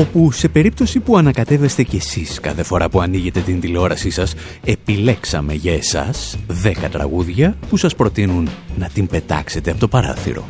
Όπου 0.00 0.32
σε 0.32 0.48
περίπτωση 0.48 1.00
που 1.00 1.16
ανακατεύεστε 1.16 1.82
κι 1.82 1.96
εσείς 1.96 2.40
κάθε 2.40 2.62
φορά 2.62 2.88
που 2.88 3.00
ανοίγετε 3.00 3.40
την 3.40 3.60
τηλεόρασή 3.60 4.10
σας, 4.10 4.34
επιλέξαμε 4.64 5.54
για 5.54 5.72
εσάς 5.72 6.38
10 6.64 6.88
τραγούδια 6.90 7.56
που 7.68 7.76
σας 7.76 7.94
προτείνουν 7.94 8.48
να 8.78 8.88
την 8.88 9.06
πετάξετε 9.06 9.70
από 9.70 9.80
το 9.80 9.88
παράθυρο. 9.88 10.48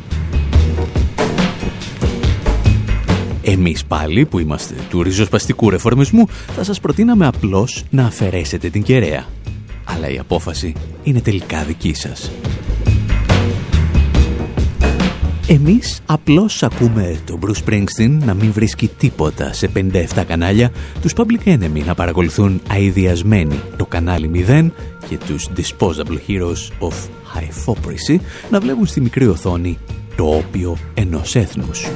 Εμείς 3.41 3.85
πάλι 3.85 4.25
που 4.25 4.39
είμαστε 4.39 4.75
του 4.89 5.03
ριζοσπαστικού 5.03 5.69
ρεφορμισμού 5.69 6.27
θα 6.55 6.63
σας 6.63 6.79
προτείναμε 6.79 7.27
απλώς 7.27 7.83
να 7.89 8.05
αφαιρέσετε 8.05 8.69
την 8.69 8.83
κεραία. 8.83 9.25
Αλλά 9.83 10.09
η 10.09 10.17
απόφαση 10.17 10.73
είναι 11.03 11.21
τελικά 11.21 11.63
δική 11.63 11.93
σας. 11.93 12.31
Εμείς 15.51 16.01
απλώς 16.05 16.63
ακούμε 16.63 17.19
τον 17.25 17.39
Bruce 17.41 17.63
Springsteen 17.65 18.09
να 18.25 18.33
μην 18.33 18.51
βρίσκει 18.51 18.87
τίποτα 18.87 19.53
σε 19.53 19.71
57 19.75 20.23
κανάλια, 20.27 20.71
τους 21.01 21.13
Public 21.15 21.43
Enemy 21.45 21.85
να 21.85 21.95
παρακολουθούν 21.95 22.61
αειδιασμένοι 22.69 23.61
το 23.77 23.85
κανάλι 23.85 24.45
0 24.47 24.69
και 25.09 25.17
τους 25.17 25.49
Disposable 25.55 26.17
Heroes 26.27 26.87
of 26.87 26.93
Hypocrisy 27.35 28.19
να 28.49 28.59
βλέπουν 28.59 28.85
στη 28.85 29.01
μικρή 29.01 29.27
οθόνη 29.27 29.77
το 30.15 30.35
όπιο 30.35 30.77
ενός 30.93 31.35
έθνους. 31.35 31.87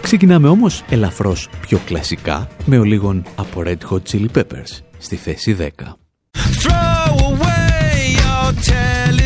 Ξεκινάμε 0.00 0.48
όμως 0.48 0.84
ελαφρώς 0.88 1.48
πιο 1.60 1.80
κλασικά 1.84 2.48
με 2.64 2.78
ο 2.78 2.84
λίγων 2.84 3.24
από 3.34 3.62
Red 3.64 3.90
Hot 3.90 4.02
Chili 4.12 4.28
Peppers 4.34 4.80
στη 4.98 5.16
θέση 5.16 5.56
10. 5.58 5.66
Throw 6.62 7.16
away 7.30 8.16
your 8.20 9.21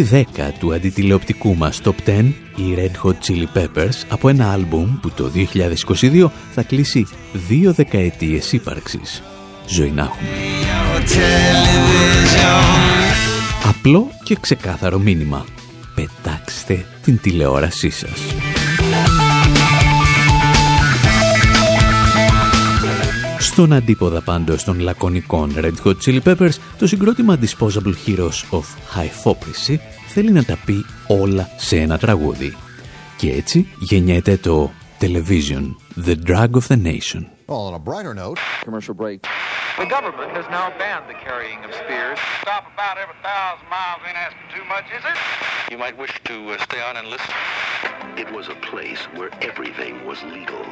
with 0.00 0.06
Στη 0.06 0.08
θέση 0.08 0.26
10 0.36 0.50
του 0.58 0.74
αντιτηλεοπτικού 0.74 1.56
μας 1.56 1.80
Top 1.84 1.94
10, 2.06 2.32
οι 2.56 2.74
Red 2.76 3.06
Hot 3.06 3.14
Chili 3.14 3.58
Peppers 3.58 4.04
από 4.08 4.28
ένα 4.28 4.52
άλμπουμ 4.52 5.00
που 5.00 5.10
το 5.10 5.30
2022 6.00 6.30
θα 6.52 6.62
κλείσει 6.62 7.06
δύο 7.32 7.72
δεκαετίες 7.72 8.52
ύπαρξης. 8.52 9.22
Ζωή 9.66 9.90
να 9.90 10.02
έχουμε. 10.02 10.28
Απλό 13.64 14.10
και 14.22 14.36
ξεκάθαρο 14.40 14.98
μήνυμα. 14.98 15.44
Πετάξτε 15.94 16.84
την 17.02 17.20
τηλεόρασή 17.20 17.90
σας. 17.90 18.20
Στον 23.50 23.72
αντίποδα 23.72 24.20
πάντως 24.20 24.64
των 24.64 24.80
λακωνικών 24.80 25.54
Red 25.56 25.74
Hot 25.84 25.94
Chili 26.04 26.20
Peppers, 26.24 26.54
το 26.78 26.86
συγκρότημα 26.86 27.38
Disposable 27.40 27.94
Heroes 28.06 28.58
of 28.58 28.64
Hypocrisy 28.94 29.76
θέλει 30.08 30.30
να 30.30 30.44
τα 30.44 30.58
πει 30.64 30.84
όλα 31.06 31.48
σε 31.56 31.76
ένα 31.76 31.98
τραγούδι. 31.98 32.56
Και 33.16 33.32
έτσι 33.32 33.68
γεννιέται 33.78 34.36
το 34.36 34.70
Television, 35.00 35.62
The 36.06 36.14
Drug 36.28 36.50
of 36.50 36.66
the 36.68 36.78
Nation. 36.90 37.22
Well, 37.48 37.64
on 37.68 37.74
a 37.74 37.84
brighter 37.90 38.14
note, 38.22 38.38
commercial 38.68 38.94
break. 39.02 39.18
The 39.84 39.90
government 39.96 40.30
has 40.38 40.46
now 40.58 40.66
banned 40.82 41.06
the 41.12 41.18
carrying 41.26 41.60
of 41.66 41.70
spears. 41.82 42.18
Stop 42.46 42.64
about 42.74 42.96
every 43.04 43.18
thousand 43.28 43.66
miles 43.76 44.00
ain't 44.08 44.20
asking 44.26 44.48
too 44.56 44.66
much, 44.74 44.86
is 44.98 45.04
it? 45.10 45.16
You 45.72 45.78
might 45.84 45.96
wish 46.04 46.14
to 46.30 46.34
uh, 46.52 46.52
stay 46.68 46.80
on 46.88 46.94
and 47.00 47.06
listen. 47.14 47.34
It 48.22 48.28
was 48.36 48.46
a 48.56 48.58
place 48.70 49.02
where 49.16 49.30
everything 49.50 49.94
was 50.08 50.18
legal. 50.36 50.62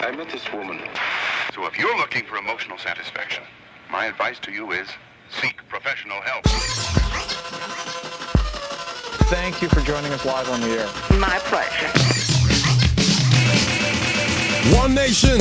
I 0.00 0.10
met 0.10 0.28
this 0.28 0.52
woman. 0.52 0.80
So 1.54 1.66
if 1.66 1.78
you're 1.78 1.96
looking 1.96 2.24
for 2.24 2.36
emotional 2.36 2.78
satisfaction, 2.78 3.44
my 3.90 4.06
advice 4.06 4.38
to 4.40 4.52
you 4.52 4.72
is 4.72 4.88
seek 5.40 5.56
professional 5.68 6.20
help. 6.20 6.44
Thank 9.30 9.62
you 9.62 9.68
for 9.68 9.80
joining 9.80 10.12
us 10.12 10.24
live 10.24 10.50
on 10.50 10.60
the 10.60 10.68
air. 10.68 10.86
My 11.18 11.38
pleasure. 11.44 11.88
One 14.76 14.94
nation 14.94 15.40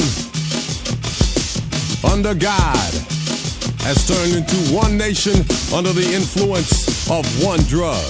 under 2.10 2.36
God 2.36 2.94
has 3.82 4.08
turned 4.08 4.36
into 4.36 4.74
one 4.74 4.98
nation 4.98 5.34
under 5.74 5.92
the 5.92 6.10
influence 6.14 7.10
of 7.10 7.26
one 7.44 7.60
drug. 7.64 8.06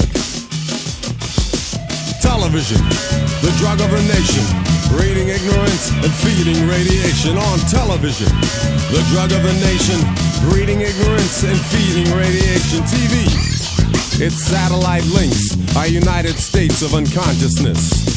Television, 2.22 2.78
the 3.42 3.54
drug 3.58 3.82
of 3.82 3.92
a 3.92 4.02
nation, 4.08 4.73
breeding 4.94 5.30
ignorance 5.30 5.90
and 5.90 6.12
feeding 6.22 6.68
radiation 6.70 7.38
on 7.38 7.58
television. 7.70 8.30
The 8.94 9.02
drug 9.10 9.32
of 9.34 9.42
the 9.42 9.56
nation, 9.66 9.98
breeding 10.50 10.82
ignorance 10.82 11.44
and 11.44 11.58
feeding 11.74 12.10
radiation. 12.14 12.86
TV, 12.86 13.26
its 14.22 14.38
satellite 14.38 15.06
links 15.10 15.58
are 15.76 15.88
United 15.88 16.36
States 16.38 16.82
of 16.82 16.94
unconsciousness. 16.94 18.14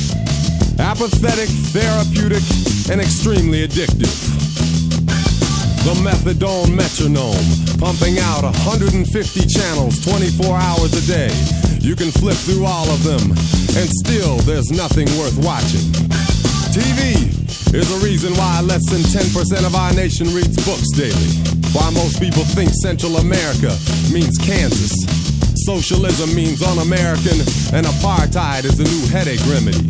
Apathetic, 0.79 1.49
therapeutic, 1.73 2.45
and 2.91 3.01
extremely 3.01 3.67
addictive. 3.67 4.12
The 5.87 5.95
methadone 6.03 6.75
metronome, 6.75 7.47
pumping 7.79 8.19
out 8.19 8.43
150 8.43 9.47
channels 9.47 10.05
24 10.05 10.57
hours 10.57 10.93
a 10.93 11.05
day. 11.07 11.31
You 11.81 11.95
can 11.95 12.11
flip 12.11 12.37
through 12.37 12.67
all 12.67 12.91
of 12.91 13.05
them, 13.05 13.31
and 13.79 13.89
still 14.05 14.37
there's 14.39 14.71
nothing 14.71 15.07
worth 15.17 15.39
watching. 15.39 16.26
TV 16.77 17.33
is 17.73 17.89
the 17.89 18.05
reason 18.05 18.37
why 18.37 18.61
less 18.61 18.85
than 18.93 19.01
10% 19.01 19.65
of 19.65 19.75
our 19.75 19.95
nation 19.97 20.29
reads 20.37 20.61
books 20.69 20.93
daily. 20.93 21.33
Why 21.73 21.89
most 21.89 22.21
people 22.21 22.45
think 22.53 22.69
Central 22.85 23.17
America 23.17 23.73
means 24.12 24.37
Kansas. 24.37 24.93
Socialism 25.65 26.37
means 26.37 26.61
un-American, 26.61 27.41
and 27.73 27.89
apartheid 27.89 28.69
is 28.69 28.77
the 28.77 28.85
new 28.85 29.09
headache 29.09 29.41
remedy. 29.49 29.89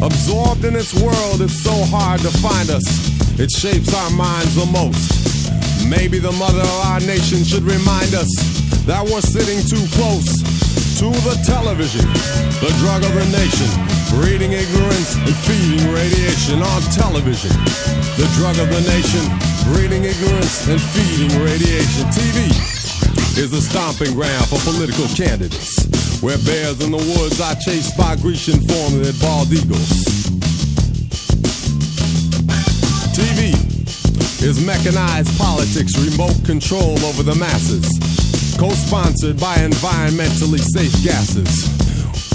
Absorbed 0.00 0.64
in 0.64 0.72
its 0.74 0.96
world, 0.96 1.44
it's 1.44 1.60
so 1.60 1.76
hard 1.92 2.24
to 2.24 2.32
find 2.40 2.72
us. 2.72 2.82
It 3.36 3.52
shapes 3.52 3.92
our 3.92 4.10
minds 4.16 4.56
the 4.56 4.64
most. 4.72 5.12
Maybe 5.84 6.18
the 6.18 6.32
mother 6.32 6.64
of 6.64 6.80
our 6.88 7.00
nation 7.00 7.44
should 7.44 7.68
remind 7.68 8.16
us 8.16 8.32
that 8.88 9.04
we're 9.04 9.20
sitting 9.20 9.60
too 9.68 9.84
close 9.92 10.40
to 11.02 11.10
the 11.26 11.34
television, 11.42 12.06
the 12.62 12.70
drug 12.78 13.02
of 13.02 13.10
the 13.10 13.26
nation, 13.34 13.66
breeding 14.14 14.54
ignorance 14.54 15.18
and 15.18 15.34
feeding 15.42 15.82
radiation 15.90 16.62
on 16.62 16.78
television. 16.94 17.50
The 18.14 18.30
drug 18.38 18.54
of 18.62 18.70
the 18.70 18.82
nation, 18.86 19.26
breeding 19.66 20.06
ignorance 20.06 20.62
and 20.70 20.78
feeding 20.78 21.34
radiation. 21.42 22.06
TV 22.14 22.54
is 23.34 23.50
the 23.50 23.58
stomping 23.58 24.14
ground 24.14 24.46
for 24.46 24.62
political 24.62 25.10
candidates. 25.18 25.90
Where 26.22 26.38
bears 26.46 26.78
in 26.78 26.92
the 26.92 27.02
woods 27.18 27.40
are 27.40 27.56
chased 27.56 27.98
by 27.98 28.14
Grecian 28.22 28.62
formulated 28.62 29.18
bald 29.18 29.50
eagles. 29.50 30.06
TV 33.10 33.58
is 34.38 34.64
mechanized 34.64 35.36
politics, 35.36 35.98
remote 35.98 36.38
control 36.46 36.94
over 37.02 37.24
the 37.24 37.34
masses. 37.34 38.11
Co-sponsored 38.58 39.40
by 39.40 39.56
environmentally 39.56 40.60
safe 40.60 40.92
gases. 41.02 41.68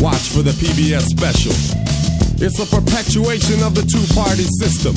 Watch 0.02 0.30
for 0.30 0.42
the 0.42 0.52
PBS 0.52 1.10
special. 1.10 1.54
It's 2.38 2.60
a 2.62 2.68
perpetuation 2.70 3.64
of 3.64 3.74
the 3.74 3.82
two-party 3.82 4.46
system, 4.62 4.94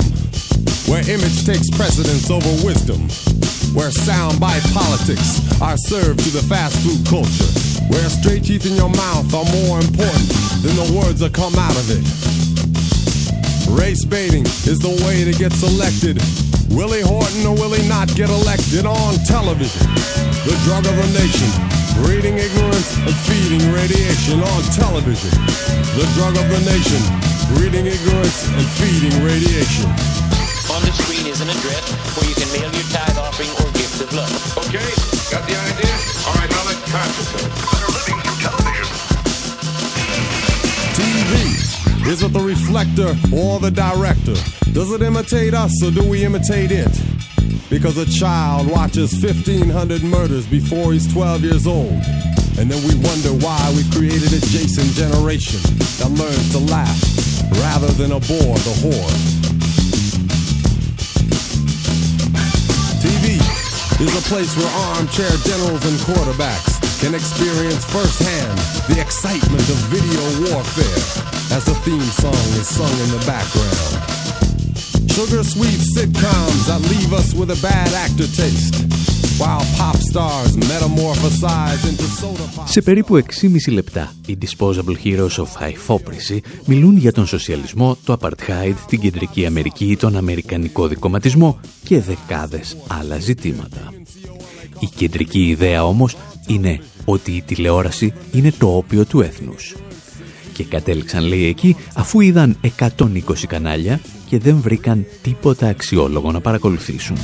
where 0.91 1.01
image 1.09 1.47
takes 1.47 1.71
precedence 1.73 2.29
over 2.29 2.51
wisdom, 2.67 3.01
where 3.73 3.91
sound 3.91 4.37
soundbite 4.37 4.67
politics 4.75 5.41
are 5.63 5.77
served 5.77 6.21
to 6.21 6.31
the 6.31 6.45
fast 6.45 6.77
food 6.85 7.01
culture, 7.09 7.51
where 7.89 8.09
straight 8.11 8.45
teeth 8.45 8.67
in 8.67 8.77
your 8.77 8.91
mouth 8.91 9.33
are 9.33 9.49
more 9.65 9.81
important 9.81 10.29
than 10.61 10.77
the 10.77 10.89
words 11.01 11.21
that 11.21 11.33
come 11.33 11.55
out 11.57 11.77
of 11.77 11.87
it. 11.89 12.05
Race 13.73 14.05
baiting 14.05 14.45
is 14.67 14.79
the 14.81 14.93
way 15.07 15.25
to 15.25 15.33
get 15.33 15.53
selected. 15.53 16.19
Willie 16.71 17.03
Horton 17.03 17.47
or 17.47 17.55
will 17.59 17.75
he 17.75 17.83
not 17.89 18.07
get 18.15 18.31
elected 18.31 18.87
on 18.87 19.19
television? 19.27 19.83
The 20.47 20.55
drug 20.63 20.87
of 20.87 20.95
the 20.95 21.11
nation, 21.19 21.51
breeding 21.99 22.39
ignorance 22.39 22.95
and 22.95 23.15
feeding 23.27 23.61
radiation 23.75 24.39
on 24.39 24.61
television. 24.71 25.35
The 25.99 26.07
drug 26.15 26.39
of 26.39 26.47
the 26.47 26.63
nation, 26.63 27.03
breeding 27.59 27.91
ignorance 27.91 28.47
and 28.55 28.65
feeding 28.79 29.15
radiation. 29.27 29.91
On 30.71 30.79
the 30.87 30.95
screen 30.95 31.27
is 31.27 31.43
an 31.43 31.51
address 31.51 31.91
where 32.15 32.31
you 32.31 32.39
can 32.39 32.47
mail 32.55 32.71
your 32.71 32.87
tithe 32.95 33.19
offering 33.19 33.51
or 33.59 33.67
gift 33.75 34.01
of 34.01 34.13
love. 34.15 34.31
Okay, 34.71 34.91
got 35.27 35.43
the 35.51 35.59
idea? 35.59 35.95
All 36.31 36.35
right, 36.39 36.51
now 36.51 36.65
let's 36.71 36.87
concentrate. 36.87 37.80
Is 42.07 42.23
it 42.23 42.33
the 42.33 42.41
reflector 42.41 43.15
or 43.35 43.61
the 43.61 43.71
director? 43.71 44.35
Does 44.73 44.91
it 44.91 45.03
imitate 45.03 45.55
us 45.55 45.71
or 45.85 45.91
do 45.91 46.09
we 46.09 46.25
imitate 46.25 46.73
it? 46.73 46.91
Because 47.69 47.99
a 47.99 48.07
child 48.07 48.69
watches 48.69 49.13
1,500 49.23 50.03
murders 50.03 50.47
before 50.47 50.93
he's 50.93 51.13
12 51.13 51.43
years 51.43 51.67
old. 51.67 52.01
And 52.59 52.71
then 52.71 52.81
we 52.89 52.97
wonder 53.05 53.31
why 53.45 53.61
we 53.77 53.85
created 53.93 54.33
a 54.33 54.41
Jason 54.49 54.89
generation 54.97 55.61
that 56.01 56.11
learns 56.11 56.51
to 56.53 56.59
laugh 56.73 56.99
rather 57.63 57.93
than 57.95 58.13
abhor 58.13 58.57
the 58.65 58.75
horde. 58.81 59.21
TV 63.05 63.39
is 64.01 64.13
a 64.17 64.25
place 64.29 64.57
where 64.57 64.73
armchair 64.97 65.31
generals 65.45 65.85
and 65.85 65.97
quarterbacks 66.09 66.81
can 67.01 67.15
experience 67.15 67.85
firsthand 67.85 68.59
the 68.89 69.01
excitement 69.01 69.69
of 69.69 69.77
video 69.93 70.51
warfare 70.51 71.30
as 71.57 71.65
the 71.65 71.77
theme 71.85 72.11
song 72.25 72.47
is 72.61 72.67
sung 72.77 72.95
in 73.05 73.11
the 73.17 73.23
background. 73.33 73.93
Sugar 75.15 75.43
sweet 75.55 75.81
sitcoms 75.97 76.61
that 76.69 76.81
leave 76.93 77.13
us 77.21 77.29
with 77.39 77.51
a 77.57 77.61
bad 77.69 77.91
actor 78.05 78.29
taste. 78.41 78.75
While 79.41 79.65
pop 79.79 79.97
stars 80.11 80.53
metamorphosize 80.71 81.83
into 81.91 82.07
soda 82.21 82.47
pop. 82.57 82.67
Σε 82.69 82.83
περίπου 82.83 83.17
6,5 83.17 83.73
λεπτά, 83.73 84.13
οι 84.27 84.39
Disposable 84.41 84.97
Heroes 85.05 85.37
of 85.37 85.49
Hypocrisy 85.61 86.39
μιλούν 86.65 86.97
για 86.97 87.13
τον 87.13 87.27
σοσιαλισμό, 87.27 87.97
το 88.05 88.17
apartheid, 88.21 88.75
την 88.87 89.01
Κεντρική 89.01 89.47
Αμερική, 89.47 89.97
τον 90.01 90.17
Αμερικανικό 90.17 90.87
δικοματισμό 90.87 91.61
και 91.85 92.01
δεκάδες 92.01 92.77
άλλα 92.87 93.19
ζητήματα. 93.19 93.93
Η 94.79 94.87
κεντρική 94.87 95.49
ιδέα 95.49 95.85
όμως 95.85 96.17
είναι 96.47 96.81
ότι 97.05 97.31
η 97.31 97.43
τηλεόραση 97.43 98.13
είναι 98.33 98.53
το 98.59 98.77
όπιο 98.77 99.05
του 99.05 99.21
έθνους. 99.21 99.75
Και 100.61 100.67
κατέληξαν 100.67 101.25
λέει 101.25 101.47
εκεί 101.47 101.77
αφού 101.95 102.21
είδαν 102.21 102.57
120 102.79 103.17
κανάλια 103.49 104.01
και 104.27 104.39
δεν 104.39 104.57
βρήκαν 104.57 105.07
τίποτα 105.23 105.69
αξιόλογο 105.69 106.33
να 106.33 106.41
παρακολουθήσουν. 106.41 107.17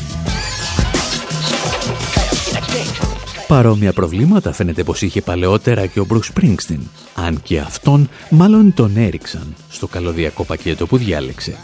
Παρόμοια 3.47 3.93
προβλήματα 3.93 4.53
φαίνεται 4.53 4.85
πως 4.85 5.03
είχε 5.03 5.21
παλαιότερα 5.21 5.87
και 5.87 6.01
ο 6.01 6.05
Μπρουκ 6.05 6.25
Springsteen, 6.35 6.81
αν 7.15 7.43
και 7.43 7.59
αυτόν 7.59 8.09
μάλλον 8.31 8.75
τον 8.75 8.97
έριξαν 8.97 9.55
στο 9.69 9.87
καλωδιακό 9.87 10.45
πακέτο 10.45 10.87
που 10.87 10.97
διάλεξε. 10.97 11.57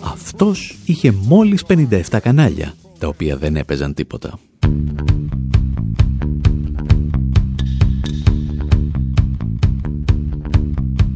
Αυτός 0.00 0.76
είχε 0.84 1.12
μόλις 1.12 1.64
57 1.68 2.00
κανάλια, 2.22 2.74
τα 2.98 3.06
οποία 3.06 3.36
δεν 3.36 3.56
έπαιζαν 3.56 3.94
τίποτα. 3.94 4.38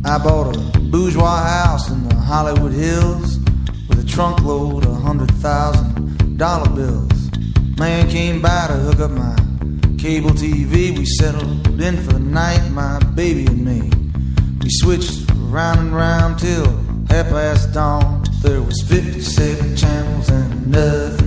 I 0.07 0.19
bought 0.19 0.55
a 0.55 0.79
bourgeois 0.79 1.43
house 1.43 1.91
in 1.91 2.09
the 2.09 2.15
Hollywood 2.15 2.73
Hills 2.73 3.39
with 3.89 3.99
a 3.99 4.07
trunk 4.07 4.41
load 4.43 4.87
of 4.87 5.03
hundred 5.03 5.33
thousand 5.33 6.39
dollar 6.39 6.71
bills. 6.71 7.31
Man 7.77 8.09
came 8.09 8.41
by 8.41 8.69
to 8.69 8.75
hook 8.75 9.01
up 9.01 9.11
my 9.11 9.35
cable 9.99 10.31
TV. 10.31 10.97
We 10.97 11.05
settled 11.05 11.81
in 11.81 11.97
for 12.05 12.13
the 12.13 12.21
night, 12.21 12.71
my 12.71 13.01
baby 13.17 13.47
and 13.47 13.65
me. 13.65 13.91
We 14.63 14.69
switched 14.71 15.29
round 15.51 15.81
and 15.81 15.97
round 15.97 16.39
till 16.39 16.71
half 17.09 17.29
past 17.31 17.73
dawn. 17.73 18.23
There 18.43 18.63
was 18.63 18.81
57 18.83 19.77
channels 19.77 20.29
and 20.31 20.71
nothing 20.71 21.26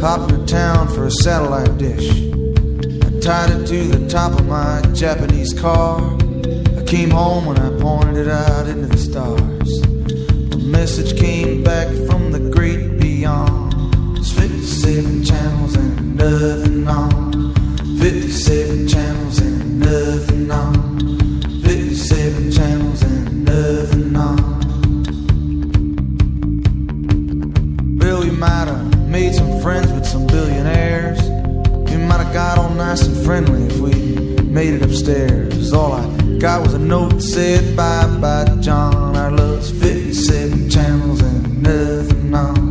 hopped 0.00 0.32
into 0.32 0.46
town 0.46 0.88
for 0.88 1.06
a 1.06 1.10
satellite 1.10 1.76
dish. 1.76 2.08
I 3.04 3.20
tied 3.20 3.50
it 3.50 3.66
to 3.66 3.84
the 3.84 4.08
top 4.08 4.32
of 4.32 4.46
my 4.46 4.80
Japanese 4.94 5.52
car. 5.52 6.00
I 6.78 6.82
came 6.84 7.10
home 7.10 7.48
and 7.48 7.58
I 7.58 7.68
pointed 7.78 8.26
it 8.26 8.28
out 8.28 8.66
into 8.66 8.86
the 8.86 8.96
stars. 8.96 9.82
A 10.54 10.56
message 10.56 11.18
came 11.20 11.62
back 11.62 11.88
from 12.08 12.32
the 12.32 12.50
great 12.50 12.98
beyond. 12.98 14.16
There's 14.16 14.32
57 14.32 15.24
channels 15.24 15.76
and 15.76 16.16
nothing 16.16 16.88
on. 16.88 17.54
57 17.98 18.88
channels 18.88 19.38
and 19.38 19.80
nothing 19.80 20.50
on. 20.50 21.62
57 21.62 22.52
channels 22.52 23.02
and 23.02 23.44
nothing 23.44 23.79
made 29.30 29.38
some 29.38 29.60
friends 29.60 29.92
with 29.92 30.06
some 30.06 30.26
billionaires. 30.26 31.20
You 31.90 31.98
might 32.08 32.20
have 32.24 32.32
got 32.32 32.58
all 32.58 32.74
nice 32.86 33.02
and 33.08 33.16
friendly 33.26 33.62
if 33.70 33.78
we 33.86 33.92
made 34.58 34.72
it 34.74 34.82
upstairs. 34.82 35.72
All 35.72 35.92
I 35.92 36.04
got 36.44 36.58
was 36.64 36.74
a 36.74 36.82
note 36.94 37.10
that 37.10 37.22
said 37.34 37.76
bye 37.76 38.06
bye, 38.22 38.46
John. 38.66 39.16
Our 39.22 39.30
love's 39.40 39.70
57 39.70 40.70
channels 40.74 41.20
and 41.28 41.62
nothing 41.62 42.34
on. 42.34 42.68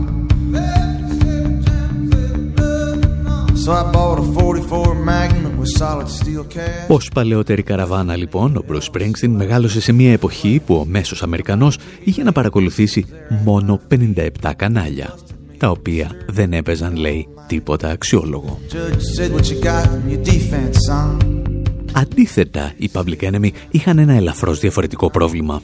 So 3.64 3.70
I 3.82 3.84
bought 3.92 4.20
a 4.20 4.24
44 4.24 4.96
Magnum 4.96 5.58
with 5.60 5.70
solid 5.78 6.10
steel 6.10 6.44
cash. 6.56 6.88
Ως 6.88 7.10
παλαιότερη 7.10 7.64
καραβάνα 7.64 8.16
λοιπόν, 8.16 8.56
ο 8.56 8.64
Bruce 8.70 8.92
Springsteen 8.92 9.30
μεγάλωσε 9.30 9.82
σε 9.82 9.92
μια 9.92 10.12
εποχή 10.12 10.62
που 10.66 10.76
ο 10.76 10.86
μέσος 10.86 11.24
Αμερικανός 11.24 11.78
είχε 12.04 12.24
να 12.24 12.32
παρακολουθήσει 12.32 13.06
μόνο 13.44 13.80
57 13.90 14.28
κανάλια, 14.56 15.16
τα 15.60 15.70
οποία 15.70 16.12
δεν 16.28 16.54
έπαιζαν, 16.54 16.96
λέει, 16.96 17.28
τίποτα 17.48 17.90
αξιόλογο. 17.90 18.60
Judge 18.72 19.20
said 19.20 19.32
what 19.36 19.46
you 19.52 19.64
got 19.64 19.86
in 19.86 20.12
your 20.12 20.24
defense, 20.32 20.76
son; 20.90 21.18
Αντίθετα, 21.94 22.74
οι 22.78 22.90
Public 22.94 23.20
Enemy 23.20 23.50
είχαν 23.72 23.98
ένα 23.98 24.14
ελαφρώς 24.14 24.60
διαφορετικό 24.60 25.10
πρόβλημα. 25.10 25.62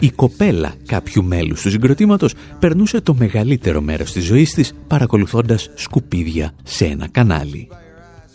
Η 0.00 0.10
κοπέλα 0.10 0.74
κάποιου 0.86 1.24
μέλους 1.24 1.62
του 1.62 1.70
συγκροτήματος 1.70 2.34
περνούσε 2.58 3.00
το 3.00 3.14
μεγαλύτερο 3.14 3.80
μέρος 3.80 4.12
της 4.12 4.24
ζωής 4.24 4.50
της 4.50 4.72
παρακολουθώντας 4.86 5.70
σκουπίδια 5.74 6.54
σε 6.62 6.84
ένα 6.84 7.08
κανάλι. 7.08 7.68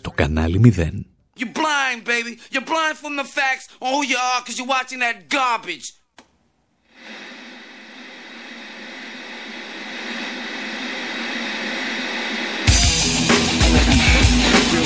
Το 0.00 0.10
κανάλι 0.10 0.60
0. 0.76 1.04
You're 1.38 1.56
blind, 1.62 2.00
baby. 2.04 2.32
You're 2.52 2.68
blind 2.74 2.96
from 3.02 3.14
the 3.20 3.28
facts 3.38 3.64
on 3.84 3.88
who 3.94 4.02
you 4.10 4.18
are 4.30 4.38
because 4.40 4.56
you're 4.58 4.74
watching 4.78 5.00
that 5.06 5.16
garbage. 5.36 5.86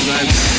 Thanks. 0.08 0.57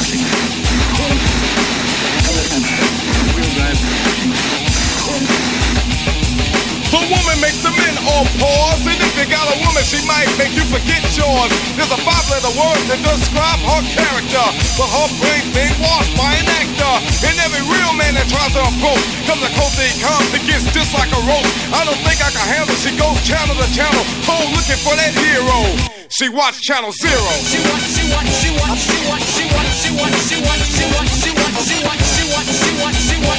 The 6.89 6.97
woman 7.05 7.37
makes 7.37 7.61
the 7.61 7.69
men 7.69 7.95
all 8.01 8.25
pause, 8.41 8.81
and 8.81 8.97
if 8.97 9.13
you 9.13 9.29
got 9.29 9.45
a 9.45 9.55
woman, 9.61 9.85
she 9.85 10.01
might 10.09 10.25
make 10.41 10.57
you 10.57 10.65
forget 10.73 11.05
yours. 11.13 11.53
There's 11.77 11.93
a 11.93 12.01
five-letter 12.01 12.49
word 12.57 12.81
to 12.89 12.97
describe 13.05 13.61
her 13.61 13.81
character, 13.93 14.45
but 14.73 14.89
her 14.89 15.07
brain's 15.21 15.53
being 15.53 15.77
washed 15.77 16.17
by 16.17 16.33
an 16.33 16.49
actor. 16.49 16.93
And 17.29 17.37
every 17.45 17.61
real 17.69 17.93
man 17.93 18.17
that 18.17 18.25
tries 18.25 18.57
to 18.57 18.65
approach 18.65 19.05
comes 19.29 19.45
a 19.45 19.53
close 19.53 19.77
he 19.77 19.93
comes, 20.01 20.33
it 20.33 20.41
gets 20.49 20.65
just 20.73 20.89
like 20.97 21.13
a 21.13 21.21
rope. 21.29 21.45
I 21.69 21.85
don't 21.85 22.01
think 22.01 22.25
I 22.25 22.33
can 22.33 22.45
handle. 22.57 22.73
She 22.81 22.97
goes 22.97 23.21
channel 23.21 23.53
to 23.53 23.69
channel, 23.69 24.03
home 24.25 24.49
looking 24.57 24.81
for 24.81 24.97
that 24.97 25.13
hero. 25.13 25.99
She 26.09 26.25
watched 26.25 26.65
Channel 26.65 26.89
Zero. 26.89 27.21
She 27.45 27.61
watch, 27.69 27.85
she 27.85 28.01
watch, 28.09 28.25
she 28.33 28.49
watch, 28.57 28.81
she 28.81 28.97
watch, 29.05 29.23
she 29.29 29.45
watch, 29.45 29.69
she 29.77 29.89
watch, 29.93 30.17
she 30.25 30.41
watch, 30.41 30.41
she 30.41 30.41
watch, 30.41 30.65
she 30.65 30.81
watch, 30.89 31.13
she 31.13 31.29
watch, 31.37 31.53
she 31.53 31.77
watch, 31.85 32.01
she 32.01 32.25
watch, 32.33 32.49
she 32.49 32.71
watch, 32.81 32.97
she 32.97 33.17
watch, 33.29 33.38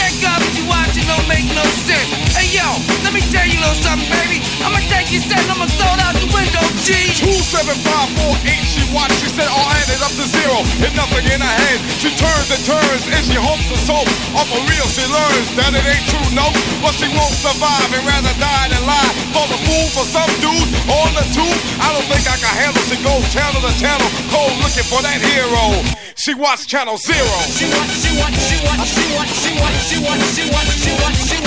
that 0.00 0.12
garbage 0.20 0.56
you 0.56 0.66
watching 0.68 1.06
don't 1.08 1.26
make 1.28 1.46
no 1.56 1.64
sense. 1.84 2.08
Hey, 2.36 2.52
yo, 2.52 2.66
let 3.02 3.12
me 3.16 3.22
tell 3.32 3.44
you 3.44 3.56
a 3.58 3.62
little 3.64 3.80
something, 3.80 4.08
baby. 4.12 4.44
I'm 4.60 4.72
going 4.72 4.84
to 4.84 4.90
take 4.92 5.08
your 5.12 5.24
set 5.24 5.40
I'm 5.48 5.60
going 5.60 5.70
to 5.70 5.76
throw 5.76 5.92
it 5.96 6.00
out 6.04 6.14
the 6.16 6.28
window, 6.30 6.64
G. 6.84 6.92
Two 7.16 7.32
seven 7.32 7.76
five 7.86 8.08
four 8.20 8.34
eight. 8.44 8.64
She 8.66 8.84
watched. 8.92 9.18
She 9.22 9.28
said 9.32 9.48
all 9.48 9.68
added 9.72 10.00
up 10.04 10.12
to 10.16 10.26
zero 10.28 10.60
and 10.84 10.92
nothing 10.92 11.24
in 11.28 11.40
her 11.40 11.56
hand. 11.64 11.80
She 11.96 12.12
turns 12.12 12.48
and 12.52 12.62
turns 12.66 13.02
and 13.08 13.22
she 13.24 13.36
hopes 13.38 13.68
and 13.72 13.82
so 13.88 13.98
off 14.36 14.48
for 14.52 14.60
real 14.68 14.86
she 14.92 15.04
learns 15.08 15.48
that 15.56 15.72
it 15.72 15.84
ain't 15.84 16.06
true 16.12 16.28
no, 16.36 16.46
but 16.84 16.92
she 16.92 17.08
won't 17.16 17.32
survive 17.32 17.88
and 17.96 18.04
rather 18.04 18.34
die 18.36 18.68
than 18.68 18.82
lie. 18.84 19.12
For 19.32 19.46
the 19.48 19.58
fool 19.64 19.86
for 19.96 20.04
some 20.04 20.32
dude 20.44 20.70
on 20.92 21.08
the 21.16 21.24
tube. 21.32 21.58
I 21.80 21.92
don't 21.96 22.06
think 22.12 22.24
I 22.28 22.36
can 22.36 22.52
handle. 22.60 22.84
She 22.84 22.96
goes 23.00 23.24
channel 23.32 23.60
to 23.64 23.72
channel, 23.80 24.08
cold 24.28 24.52
looking 24.60 24.86
for 24.86 25.00
that 25.00 25.18
hero. 25.18 26.05
She 26.18 26.34
watched 26.34 26.68
Channel 26.68 26.96
Zero. 26.96 27.18
She 27.52 27.66
watch, 27.68 27.92
she 27.92 28.10
watch, 28.18 28.34
she 28.34 28.56
watch, 28.64 28.88
she 28.88 29.04
watch, 29.14 29.28
she 29.28 29.52
watch, 29.60 29.76
she 29.84 30.00
watch, 30.00 30.22
she 30.32 30.50
watch, 30.50 30.72
she 30.80 30.92
watch, 30.96 31.45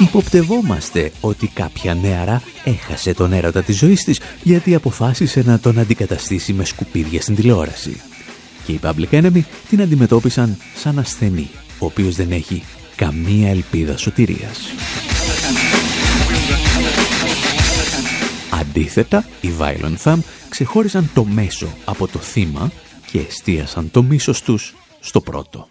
Υποπτευόμαστε 0.00 1.12
ότι 1.20 1.46
κάποια 1.46 1.94
νεαρά 1.94 2.42
έχασε 2.64 3.14
τον 3.14 3.32
έρωτα 3.32 3.62
της 3.62 3.76
ζωής 3.78 4.04
της 4.04 4.20
γιατί 4.42 4.74
αποφάσισε 4.74 5.42
να 5.46 5.58
τον 5.58 5.78
αντικαταστήσει 5.78 6.52
με 6.52 6.64
σκουπίδια 6.64 7.20
στην 7.20 7.34
τηλεόραση. 7.34 8.00
Και 8.64 8.72
οι 8.72 8.80
Public 8.82 9.10
Enemy 9.10 9.40
την 9.68 9.82
αντιμετώπισαν 9.82 10.56
σαν 10.76 10.98
ασθενή, 10.98 11.50
ο 11.78 11.86
οποίος 11.86 12.14
δεν 12.14 12.30
έχει 12.30 12.62
καμία 12.96 13.50
ελπίδα 13.50 13.96
σωτηρίας. 13.96 14.58
Αντίθετα, 18.50 19.24
οι 19.40 19.50
Violent 19.58 19.96
Femmes 20.04 20.22
ξεχώρισαν 20.48 21.10
το 21.14 21.24
μέσο 21.24 21.68
από 21.84 22.08
το 22.08 22.18
θύμα 22.18 22.70
και 23.10 23.18
εστίασαν 23.28 23.90
το 23.90 24.02
μίσος 24.02 24.42
τους 24.42 24.74
στο 25.00 25.20
πρώτο. 25.20 25.68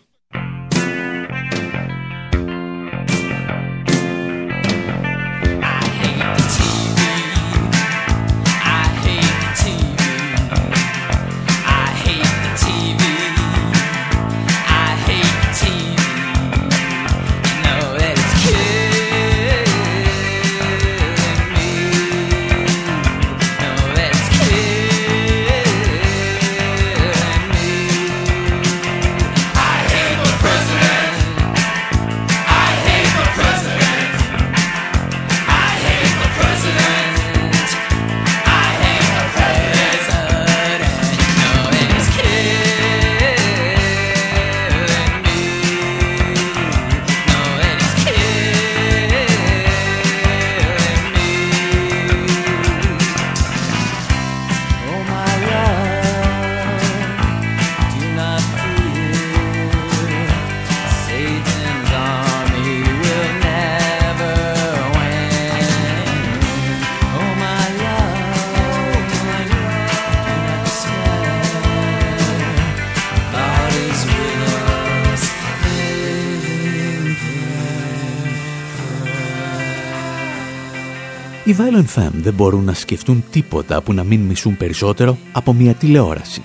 Violent 81.59 81.99
Femmes 81.99 82.13
δεν 82.13 82.33
μπορούν 82.33 82.63
να 82.63 82.73
σκεφτούν 82.73 83.23
τίποτα 83.31 83.81
που 83.81 83.93
να 83.93 84.03
μην 84.03 84.21
μισούν 84.21 84.57
περισσότερο 84.57 85.17
από 85.31 85.53
μια 85.53 85.73
τηλεόραση. 85.73 86.41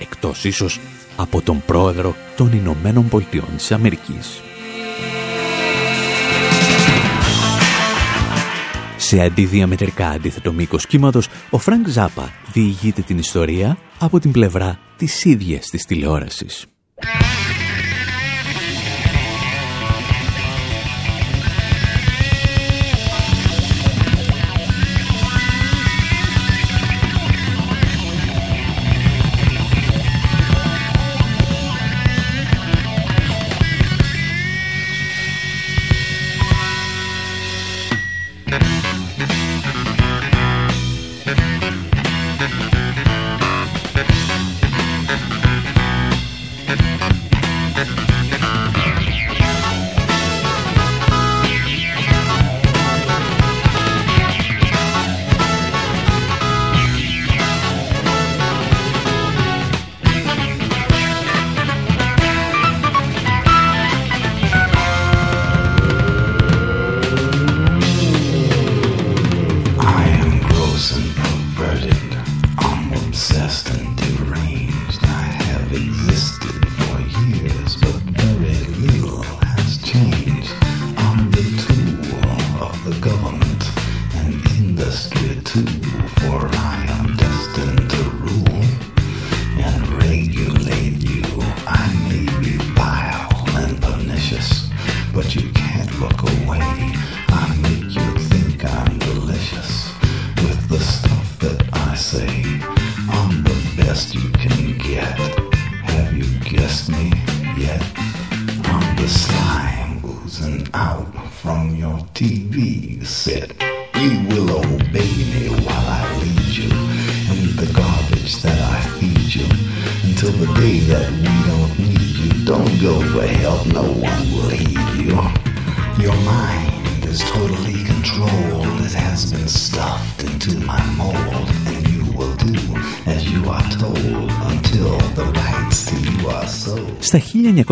Εκτός 0.00 0.44
ίσως 0.44 0.80
από 1.16 1.40
τον 1.40 1.62
πρόεδρο 1.66 2.14
των 2.36 2.52
Ηνωμένων 2.52 3.08
Πολιτειών 3.08 3.48
της 3.56 3.72
Αμερικής. 3.72 4.42
Σε 8.96 9.20
αντιδιαμετρικά 9.20 10.08
αντίθετο 10.08 10.52
μήκος 10.52 10.86
κύματος, 10.86 11.28
ο 11.50 11.58
Φρανκ 11.58 11.88
Ζάπα 11.88 12.30
διηγείται 12.52 13.02
την 13.02 13.18
ιστορία 13.18 13.78
από 13.98 14.20
την 14.20 14.30
πλευρά 14.30 14.78
της 14.96 15.24
ίδιας 15.24 15.66
της 15.66 15.84
τηλεόρασης. 15.84 16.66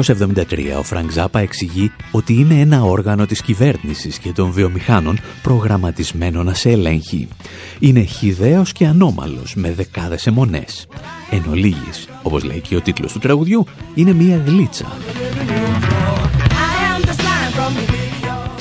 1973 0.02 0.78
ο 0.78 0.82
Φρανκ 0.82 1.10
Ζάπα 1.10 1.38
εξηγεί 1.38 1.92
ότι 2.12 2.32
είναι 2.32 2.54
ένα 2.54 2.82
όργανο 2.82 3.26
της 3.26 3.42
κυβέρνησης 3.42 4.18
και 4.18 4.32
των 4.32 4.52
βιομηχάνων 4.52 5.18
προγραμματισμένο 5.42 6.42
να 6.42 6.54
σε 6.54 6.70
ελέγχει. 6.70 7.28
Είναι 7.78 8.00
χυδαίος 8.00 8.72
και 8.72 8.86
ανώμαλος 8.86 9.54
με 9.54 9.72
δεκάδες 9.72 10.26
εμμονές. 10.26 10.86
Εν 11.30 11.44
ολίγοις, 11.50 12.08
όπως 12.22 12.44
λέει 12.44 12.60
και 12.60 12.76
ο 12.76 12.80
τίτλος 12.80 13.12
του 13.12 13.18
τραγουδιού, 13.18 13.66
είναι 13.94 14.12
μία 14.12 14.42
γλίτσα. 14.46 14.86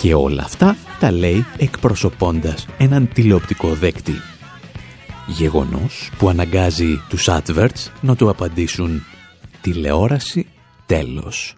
Και 0.01 0.13
όλα 0.13 0.43
αυτά 0.43 0.75
τα 0.99 1.11
λέει 1.11 1.45
εκπροσωπώντας 1.57 2.65
έναν 2.77 3.09
τηλεοπτικό 3.13 3.73
δέκτη. 3.73 4.13
Γεγονός 5.27 6.09
που 6.17 6.29
αναγκάζει 6.29 7.01
τους 7.09 7.29
Adverts 7.29 7.91
να 8.01 8.15
του 8.15 8.29
απαντήσουν 8.29 9.03
τηλεόραση 9.61 10.47
τέλος. 10.87 11.55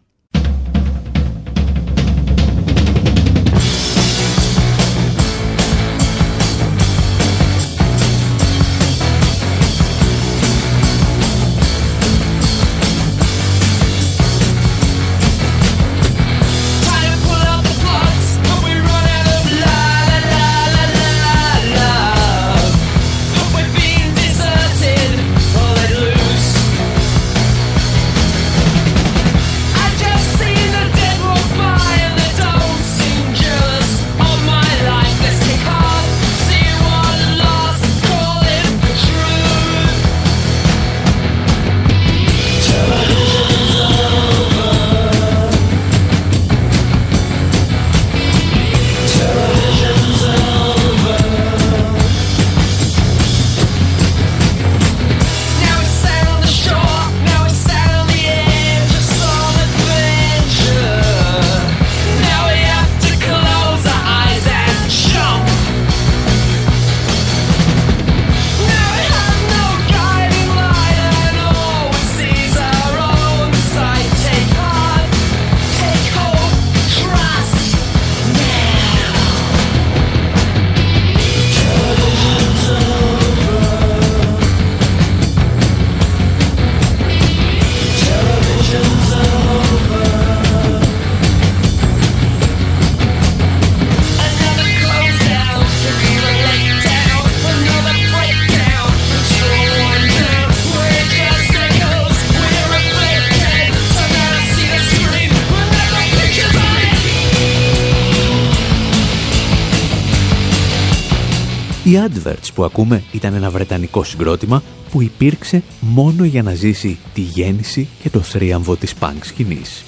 Οι 111.99 112.01
adverts 112.07 112.53
που 112.55 112.63
ακούμε 112.63 113.03
ήταν 113.11 113.33
ένα 113.33 113.49
βρετανικό 113.49 114.03
συγκρότημα 114.03 114.63
που 114.91 115.01
υπήρξε 115.01 115.63
μόνο 115.79 116.23
για 116.23 116.43
να 116.43 116.53
ζήσει 116.53 116.97
τη 117.13 117.21
γέννηση 117.21 117.87
και 118.01 118.09
το 118.09 118.19
θρίαμβο 118.19 118.75
της 118.75 118.93
punk 118.99 119.19
σκηνής. 119.21 119.83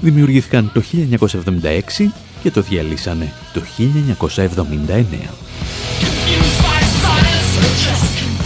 Δημιουργήθηκαν 0.00 0.70
το 0.74 0.82
1976 0.92 2.10
και 2.42 2.50
το 2.50 2.60
διαλύσανε 2.60 3.32
το 3.52 3.62
1979. 3.78 5.28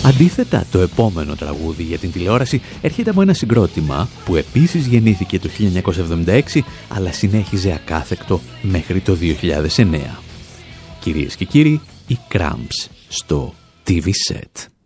Αντίθετα, 0.04 0.66
το 0.70 0.78
επόμενο 0.78 1.34
τραγούδι 1.34 1.82
για 1.82 1.98
την 1.98 2.12
τηλεόραση 2.12 2.62
έρχεται 2.80 3.10
από 3.10 3.22
ένα 3.22 3.34
συγκρότημα 3.34 4.08
που 4.24 4.36
επίσης 4.36 4.86
γεννήθηκε 4.86 5.38
το 5.38 5.48
1976 6.26 6.40
αλλά 6.88 7.12
συνέχιζε 7.12 7.72
ακάθεκτο 7.72 8.40
μέχρι 8.62 9.00
το 9.00 9.16
2009. 9.76 9.98
Κυρίες 11.00 11.36
και 11.36 11.44
κύριοι, 11.44 11.80
οι 12.06 12.18
Cramps 12.32 12.97
στο 13.08 13.54
TV 13.86 14.10
Set. 14.30 14.77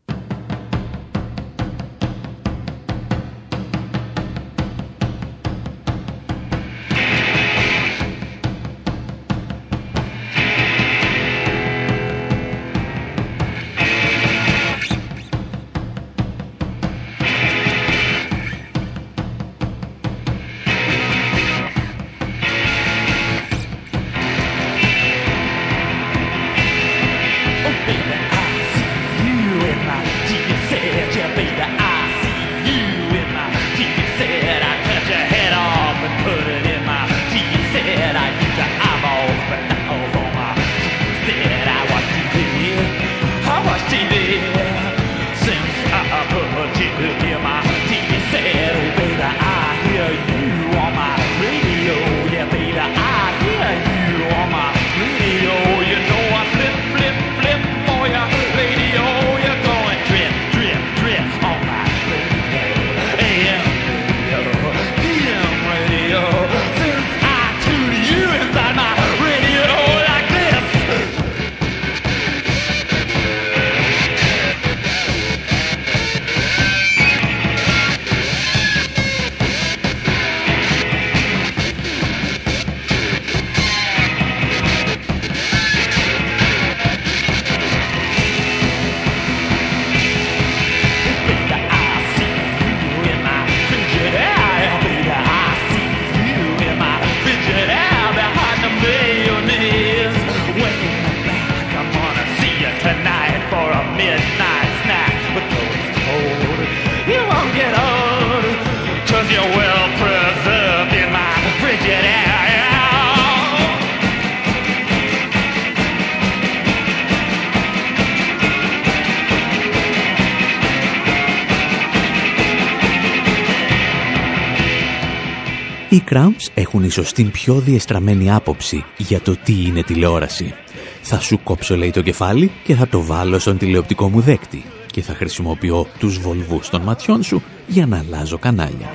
Ίσως 126.93 127.13
την 127.13 127.31
πιο 127.31 127.55
διεστραμμένη 127.55 128.33
άποψη 128.33 128.85
για 128.97 129.21
το 129.21 129.37
τι 129.45 129.65
είναι 129.67 129.83
τηλεόραση. 129.83 130.55
Θα 131.03 131.21
σου 131.21 131.43
κόψω 131.43 131.77
λέει 131.77 131.91
το 131.91 132.03
κεφάλι 132.03 132.51
και 132.65 132.75
θα 132.75 132.89
το 132.89 133.03
βάλω 133.03 133.39
στον 133.39 133.59
τηλεοπτικό 133.59 134.09
μου 134.09 134.21
δέκτη 134.21 134.65
και 134.87 135.03
θα 135.03 135.15
χρησιμοποιώ 135.15 135.87
τους 135.99 136.19
βολβούς 136.19 136.69
των 136.69 136.83
ματιών 136.83 137.23
σου 137.23 137.43
για 137.67 137.87
να 137.87 137.99
αλλάζω 137.99 138.39
κανάλια. 138.39 138.91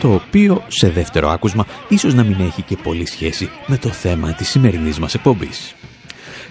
Το 0.00 0.14
οποίο 0.14 0.62
σε 0.66 0.90
δεύτερο 0.90 1.28
άκουσμα 1.28 1.66
ίσως 1.88 2.14
να 2.14 2.22
μην 2.22 2.40
έχει 2.40 2.62
και 2.62 2.76
πολύ 2.76 3.06
σχέση 3.06 3.50
με 3.66 3.76
το 3.76 3.88
θέμα 3.88 4.32
της 4.32 4.48
σημερινής 4.48 4.98
μας 4.98 5.14
εκπομπής. 5.14 5.74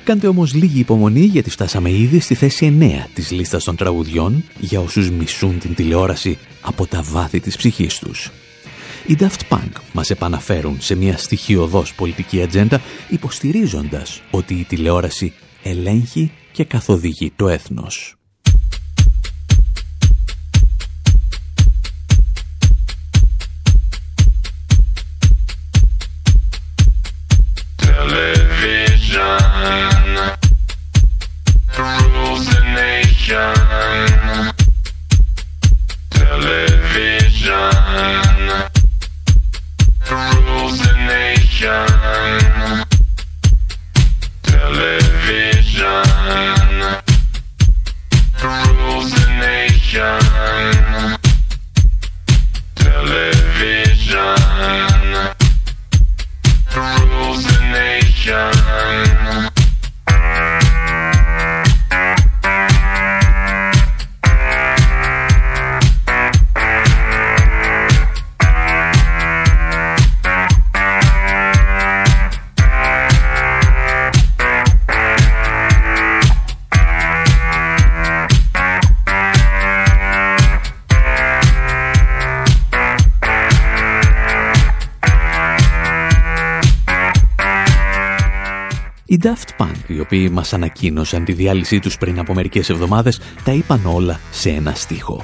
Κάντε 0.04 0.28
όμως 0.28 0.54
λίγη 0.54 0.80
υπομονή 0.80 1.22
γιατί 1.22 1.50
φτάσαμε 1.50 1.92
ήδη 1.92 2.20
στη 2.20 2.36
θέση 2.36 2.78
9 2.80 3.08
της 3.14 3.32
λίστας 3.32 3.64
των 3.64 3.76
τραγουδιών 3.76 4.44
για 4.60 4.80
όσους 4.80 5.12
μισούν 5.12 5.60
την 5.60 5.76
τηλεόραση 5.76 6.38
από 6.62 6.88
τα 6.88 7.02
βάθη 7.02 7.40
της 7.40 7.58
ψυχής 7.58 8.00
τους. 8.00 8.32
Οι 9.08 9.18
Daft 9.20 9.42
Punk 9.50 9.72
μας 9.94 10.10
επαναφέρουν 10.10 10.78
σε 10.82 10.96
μια 10.96 11.18
στοιχειοδός 11.18 11.94
πολιτική 11.94 12.42
ατζέντα 12.42 12.82
υποστηρίζοντας 13.10 14.22
ότι 14.32 14.54
η 14.54 14.64
τηλεόραση 14.64 15.34
ελέγχει 15.64 16.32
και 16.52 16.64
καθοδηγεί 16.64 17.32
το 17.36 17.48
έθνος. 17.48 18.21
Tell 33.32 33.56
it. 36.44 36.71
Daft 89.24 89.64
Punk, 89.64 89.76
οι 89.88 90.00
οποίοι 90.00 90.30
μας 90.32 90.54
ανακοίνωσαν 90.54 91.26
τη 91.26 91.34
διάλυσή 91.34 91.80
τους 91.80 91.98
πριν 91.98 92.20
από 92.20 92.34
μερικές 92.34 92.70
εβδομάδες, 92.70 93.20
τα 93.44 93.52
είπαν 93.52 93.82
όλα 93.86 94.20
σε 94.32 94.50
ένα 94.50 94.74
στίχο. 94.74 95.24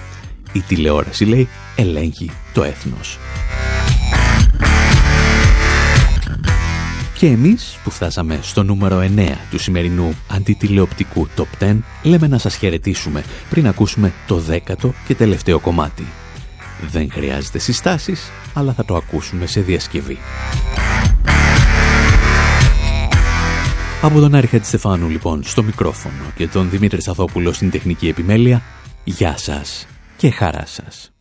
Η 0.53 0.59
τηλεόραση, 0.59 1.25
λέει, 1.25 1.47
ελέγχει 1.75 2.31
το 2.53 2.63
έθνος. 2.63 3.19
Και 7.17 7.27
εμείς 7.27 7.77
που 7.83 7.89
φτάσαμε 7.89 8.39
στο 8.41 8.63
νούμερο 8.63 8.99
9 8.99 9.37
του 9.49 9.59
σημερινού 9.59 10.15
αντιτηλεοπτικού 10.27 11.27
Top 11.37 11.63
10 11.63 11.77
λέμε 12.03 12.27
να 12.27 12.37
σας 12.37 12.55
χαιρετήσουμε 12.55 13.23
πριν 13.49 13.67
ακούσουμε 13.67 14.13
το 14.27 14.37
δέκατο 14.37 14.93
και 15.07 15.15
τελευταίο 15.15 15.59
κομμάτι. 15.59 16.07
Δεν 16.91 17.11
χρειάζεται 17.11 17.59
συστάσεις, 17.59 18.31
αλλά 18.53 18.73
θα 18.73 18.85
το 18.85 18.95
ακούσουμε 18.95 19.45
σε 19.45 19.61
διασκευή. 19.61 20.17
Από 24.01 24.19
τον 24.19 24.35
Άρη 24.35 24.47
Χατζηστεφάνου 24.47 25.09
λοιπόν 25.09 25.43
στο 25.43 25.63
μικρόφωνο 25.63 26.23
και 26.35 26.47
τον 26.47 26.69
Δημήτρη 26.69 27.01
Σαθόπουλο 27.01 27.53
στην 27.53 27.71
τεχνική 27.71 28.07
επιμέλεια, 28.07 28.61
γεια 29.03 29.37
σας 29.37 29.87
και 30.17 30.31
χαρά 30.31 30.65
σας. 30.65 31.11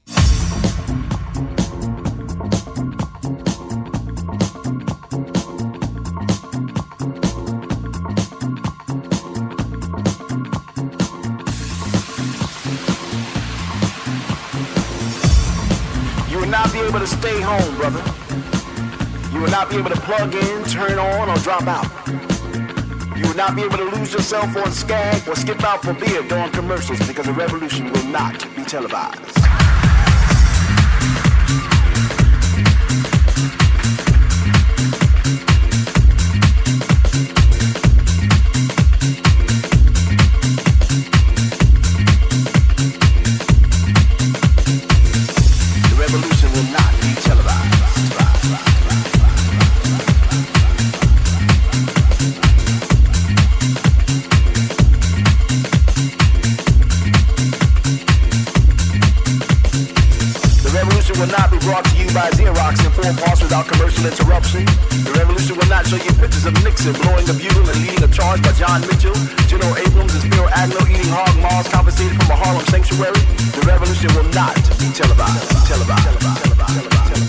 You 23.17 23.27
will 23.29 23.35
not 23.35 23.57
be 23.57 23.63
able 23.63 23.79
to 23.79 23.85
lose 23.85 24.13
yourself 24.13 24.55
on 24.57 24.71
Skag 24.73 25.27
or 25.27 25.35
skip 25.35 25.65
out 25.65 25.83
for 25.83 25.95
beer 25.95 26.23
during 26.29 26.51
commercials 26.51 26.99
because 27.07 27.25
the 27.25 27.33
revolution 27.33 27.91
will 27.91 28.05
not 28.05 28.47
be 28.55 28.63
televised. 28.63 29.66
Interruption. 64.07 64.65
The 65.03 65.13
revolution 65.19 65.59
will 65.59 65.67
not 65.67 65.87
show 65.87 65.99
you 65.99 66.13
pictures 66.23 66.47
of 66.47 66.55
Nixon 66.63 66.95
blowing 67.03 67.27
a 67.27 67.35
bugle 67.35 67.67
and 67.67 67.79
leading 67.83 68.03
a 68.07 68.11
charge 68.11 68.43
by 68.43 68.53
John 68.55 68.81
Mitchell, 68.87 69.15
General 69.51 69.75
Abrams, 69.83 70.15
and 70.15 70.23
Spiro 70.23 70.47
Agnew 70.55 70.87
eating 70.87 71.11
hog 71.11 71.35
maws 71.43 71.67
confiscated 71.69 72.15
from 72.23 72.31
a 72.31 72.39
Harlem 72.39 72.65
sanctuary. 72.71 73.19
The 73.59 73.63
revolution 73.67 74.15
will 74.15 74.31
not 74.31 74.55
be 74.79 74.87
televised. 74.95 75.51
Televised. 75.67 76.07
Televised. 76.07 76.43
Televised. 76.47 76.87
Televised. 76.87 77.27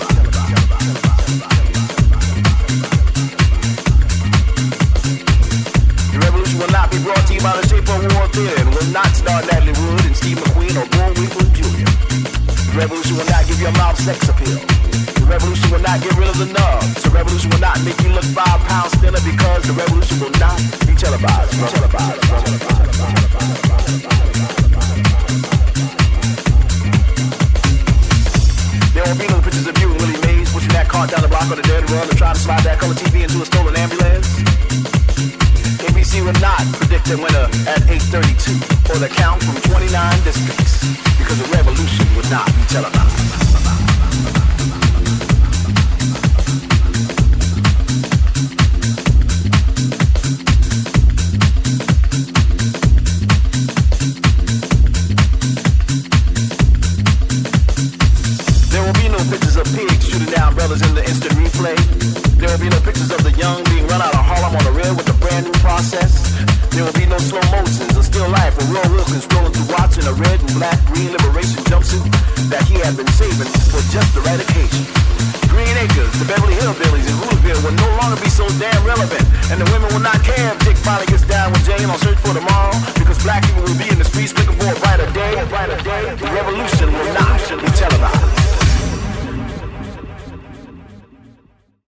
Will 6.57 6.71
not 6.71 6.89
be 6.89 6.97
brought 7.03 7.21
to 7.27 7.33
you 7.35 7.41
by 7.41 7.53
the 7.53 7.67
Shape 7.67 7.85
of 7.85 8.01
War 8.17 8.27
Theater 8.29 8.61
and 8.61 8.73
will 8.73 8.89
not 8.89 9.13
star 9.13 9.43
Natalie 9.45 9.77
Wood 9.77 10.05
and 10.05 10.15
Steve 10.15 10.37
McQueen 10.37 10.73
or 10.73 10.89
Bullwinkle 10.89 11.45
Jr. 11.53 11.85
The 11.85 12.73
revolution 12.73 13.15
will 13.15 13.29
not 13.29 13.45
give 13.45 13.61
your 13.61 13.71
mouth 13.73 13.99
sex 13.99 14.27
appeal. 14.27 14.76
Revolution 15.67 15.83
will 15.83 15.91
not 15.91 15.99
get 16.01 16.15
rid 16.15 16.29
of 16.29 16.37
the 16.39 16.47
nubs. 16.47 17.03
The 17.03 17.09
revolution 17.09 17.49
will 17.51 17.59
not 17.59 17.75
make 17.83 17.99
you 17.99 18.07
look 18.15 18.23
five 18.31 18.59
pounds 18.71 18.95
thinner 19.03 19.19
because 19.19 19.67
the 19.67 19.73
revolution 19.75 20.15
will 20.23 20.31
not 20.39 20.55
be 20.87 20.95
televised. 20.95 21.51
Be 21.59 21.67
televised. 21.67 22.23
Be. 22.23 22.47
There 28.95 29.03
will 29.03 29.19
be 29.19 29.27
no 29.27 29.43
pictures 29.43 29.67
of 29.67 29.75
you 29.83 29.91
and 29.91 29.99
Willie 29.99 30.15
Mays 30.23 30.47
pushing 30.55 30.71
that 30.71 30.87
cart 30.87 31.11
down 31.11 31.19
the 31.21 31.27
block 31.27 31.51
on 31.51 31.59
the 31.59 31.67
dead 31.67 31.83
run 31.91 32.07
and 32.07 32.17
trying 32.17 32.35
to 32.35 32.39
slide 32.39 32.63
that 32.63 32.79
color 32.79 32.95
TV 32.95 33.27
into 33.27 33.43
a 33.43 33.45
stolen 33.45 33.75
ambulance. 33.75 34.39
ABC 35.83 36.23
will 36.23 36.39
not 36.39 36.63
predict 36.79 37.11
the 37.11 37.19
winner 37.19 37.43
at 37.67 37.83
8:32 37.91 38.55
or 38.95 39.03
the 39.03 39.11
count 39.11 39.43
from 39.43 39.59
29 39.67 39.91
districts 40.23 40.95
because 41.19 41.43
the 41.43 41.49
revolution 41.51 42.07
would 42.15 42.31
not 42.31 42.47
be 42.55 42.63
televised. 42.71 43.36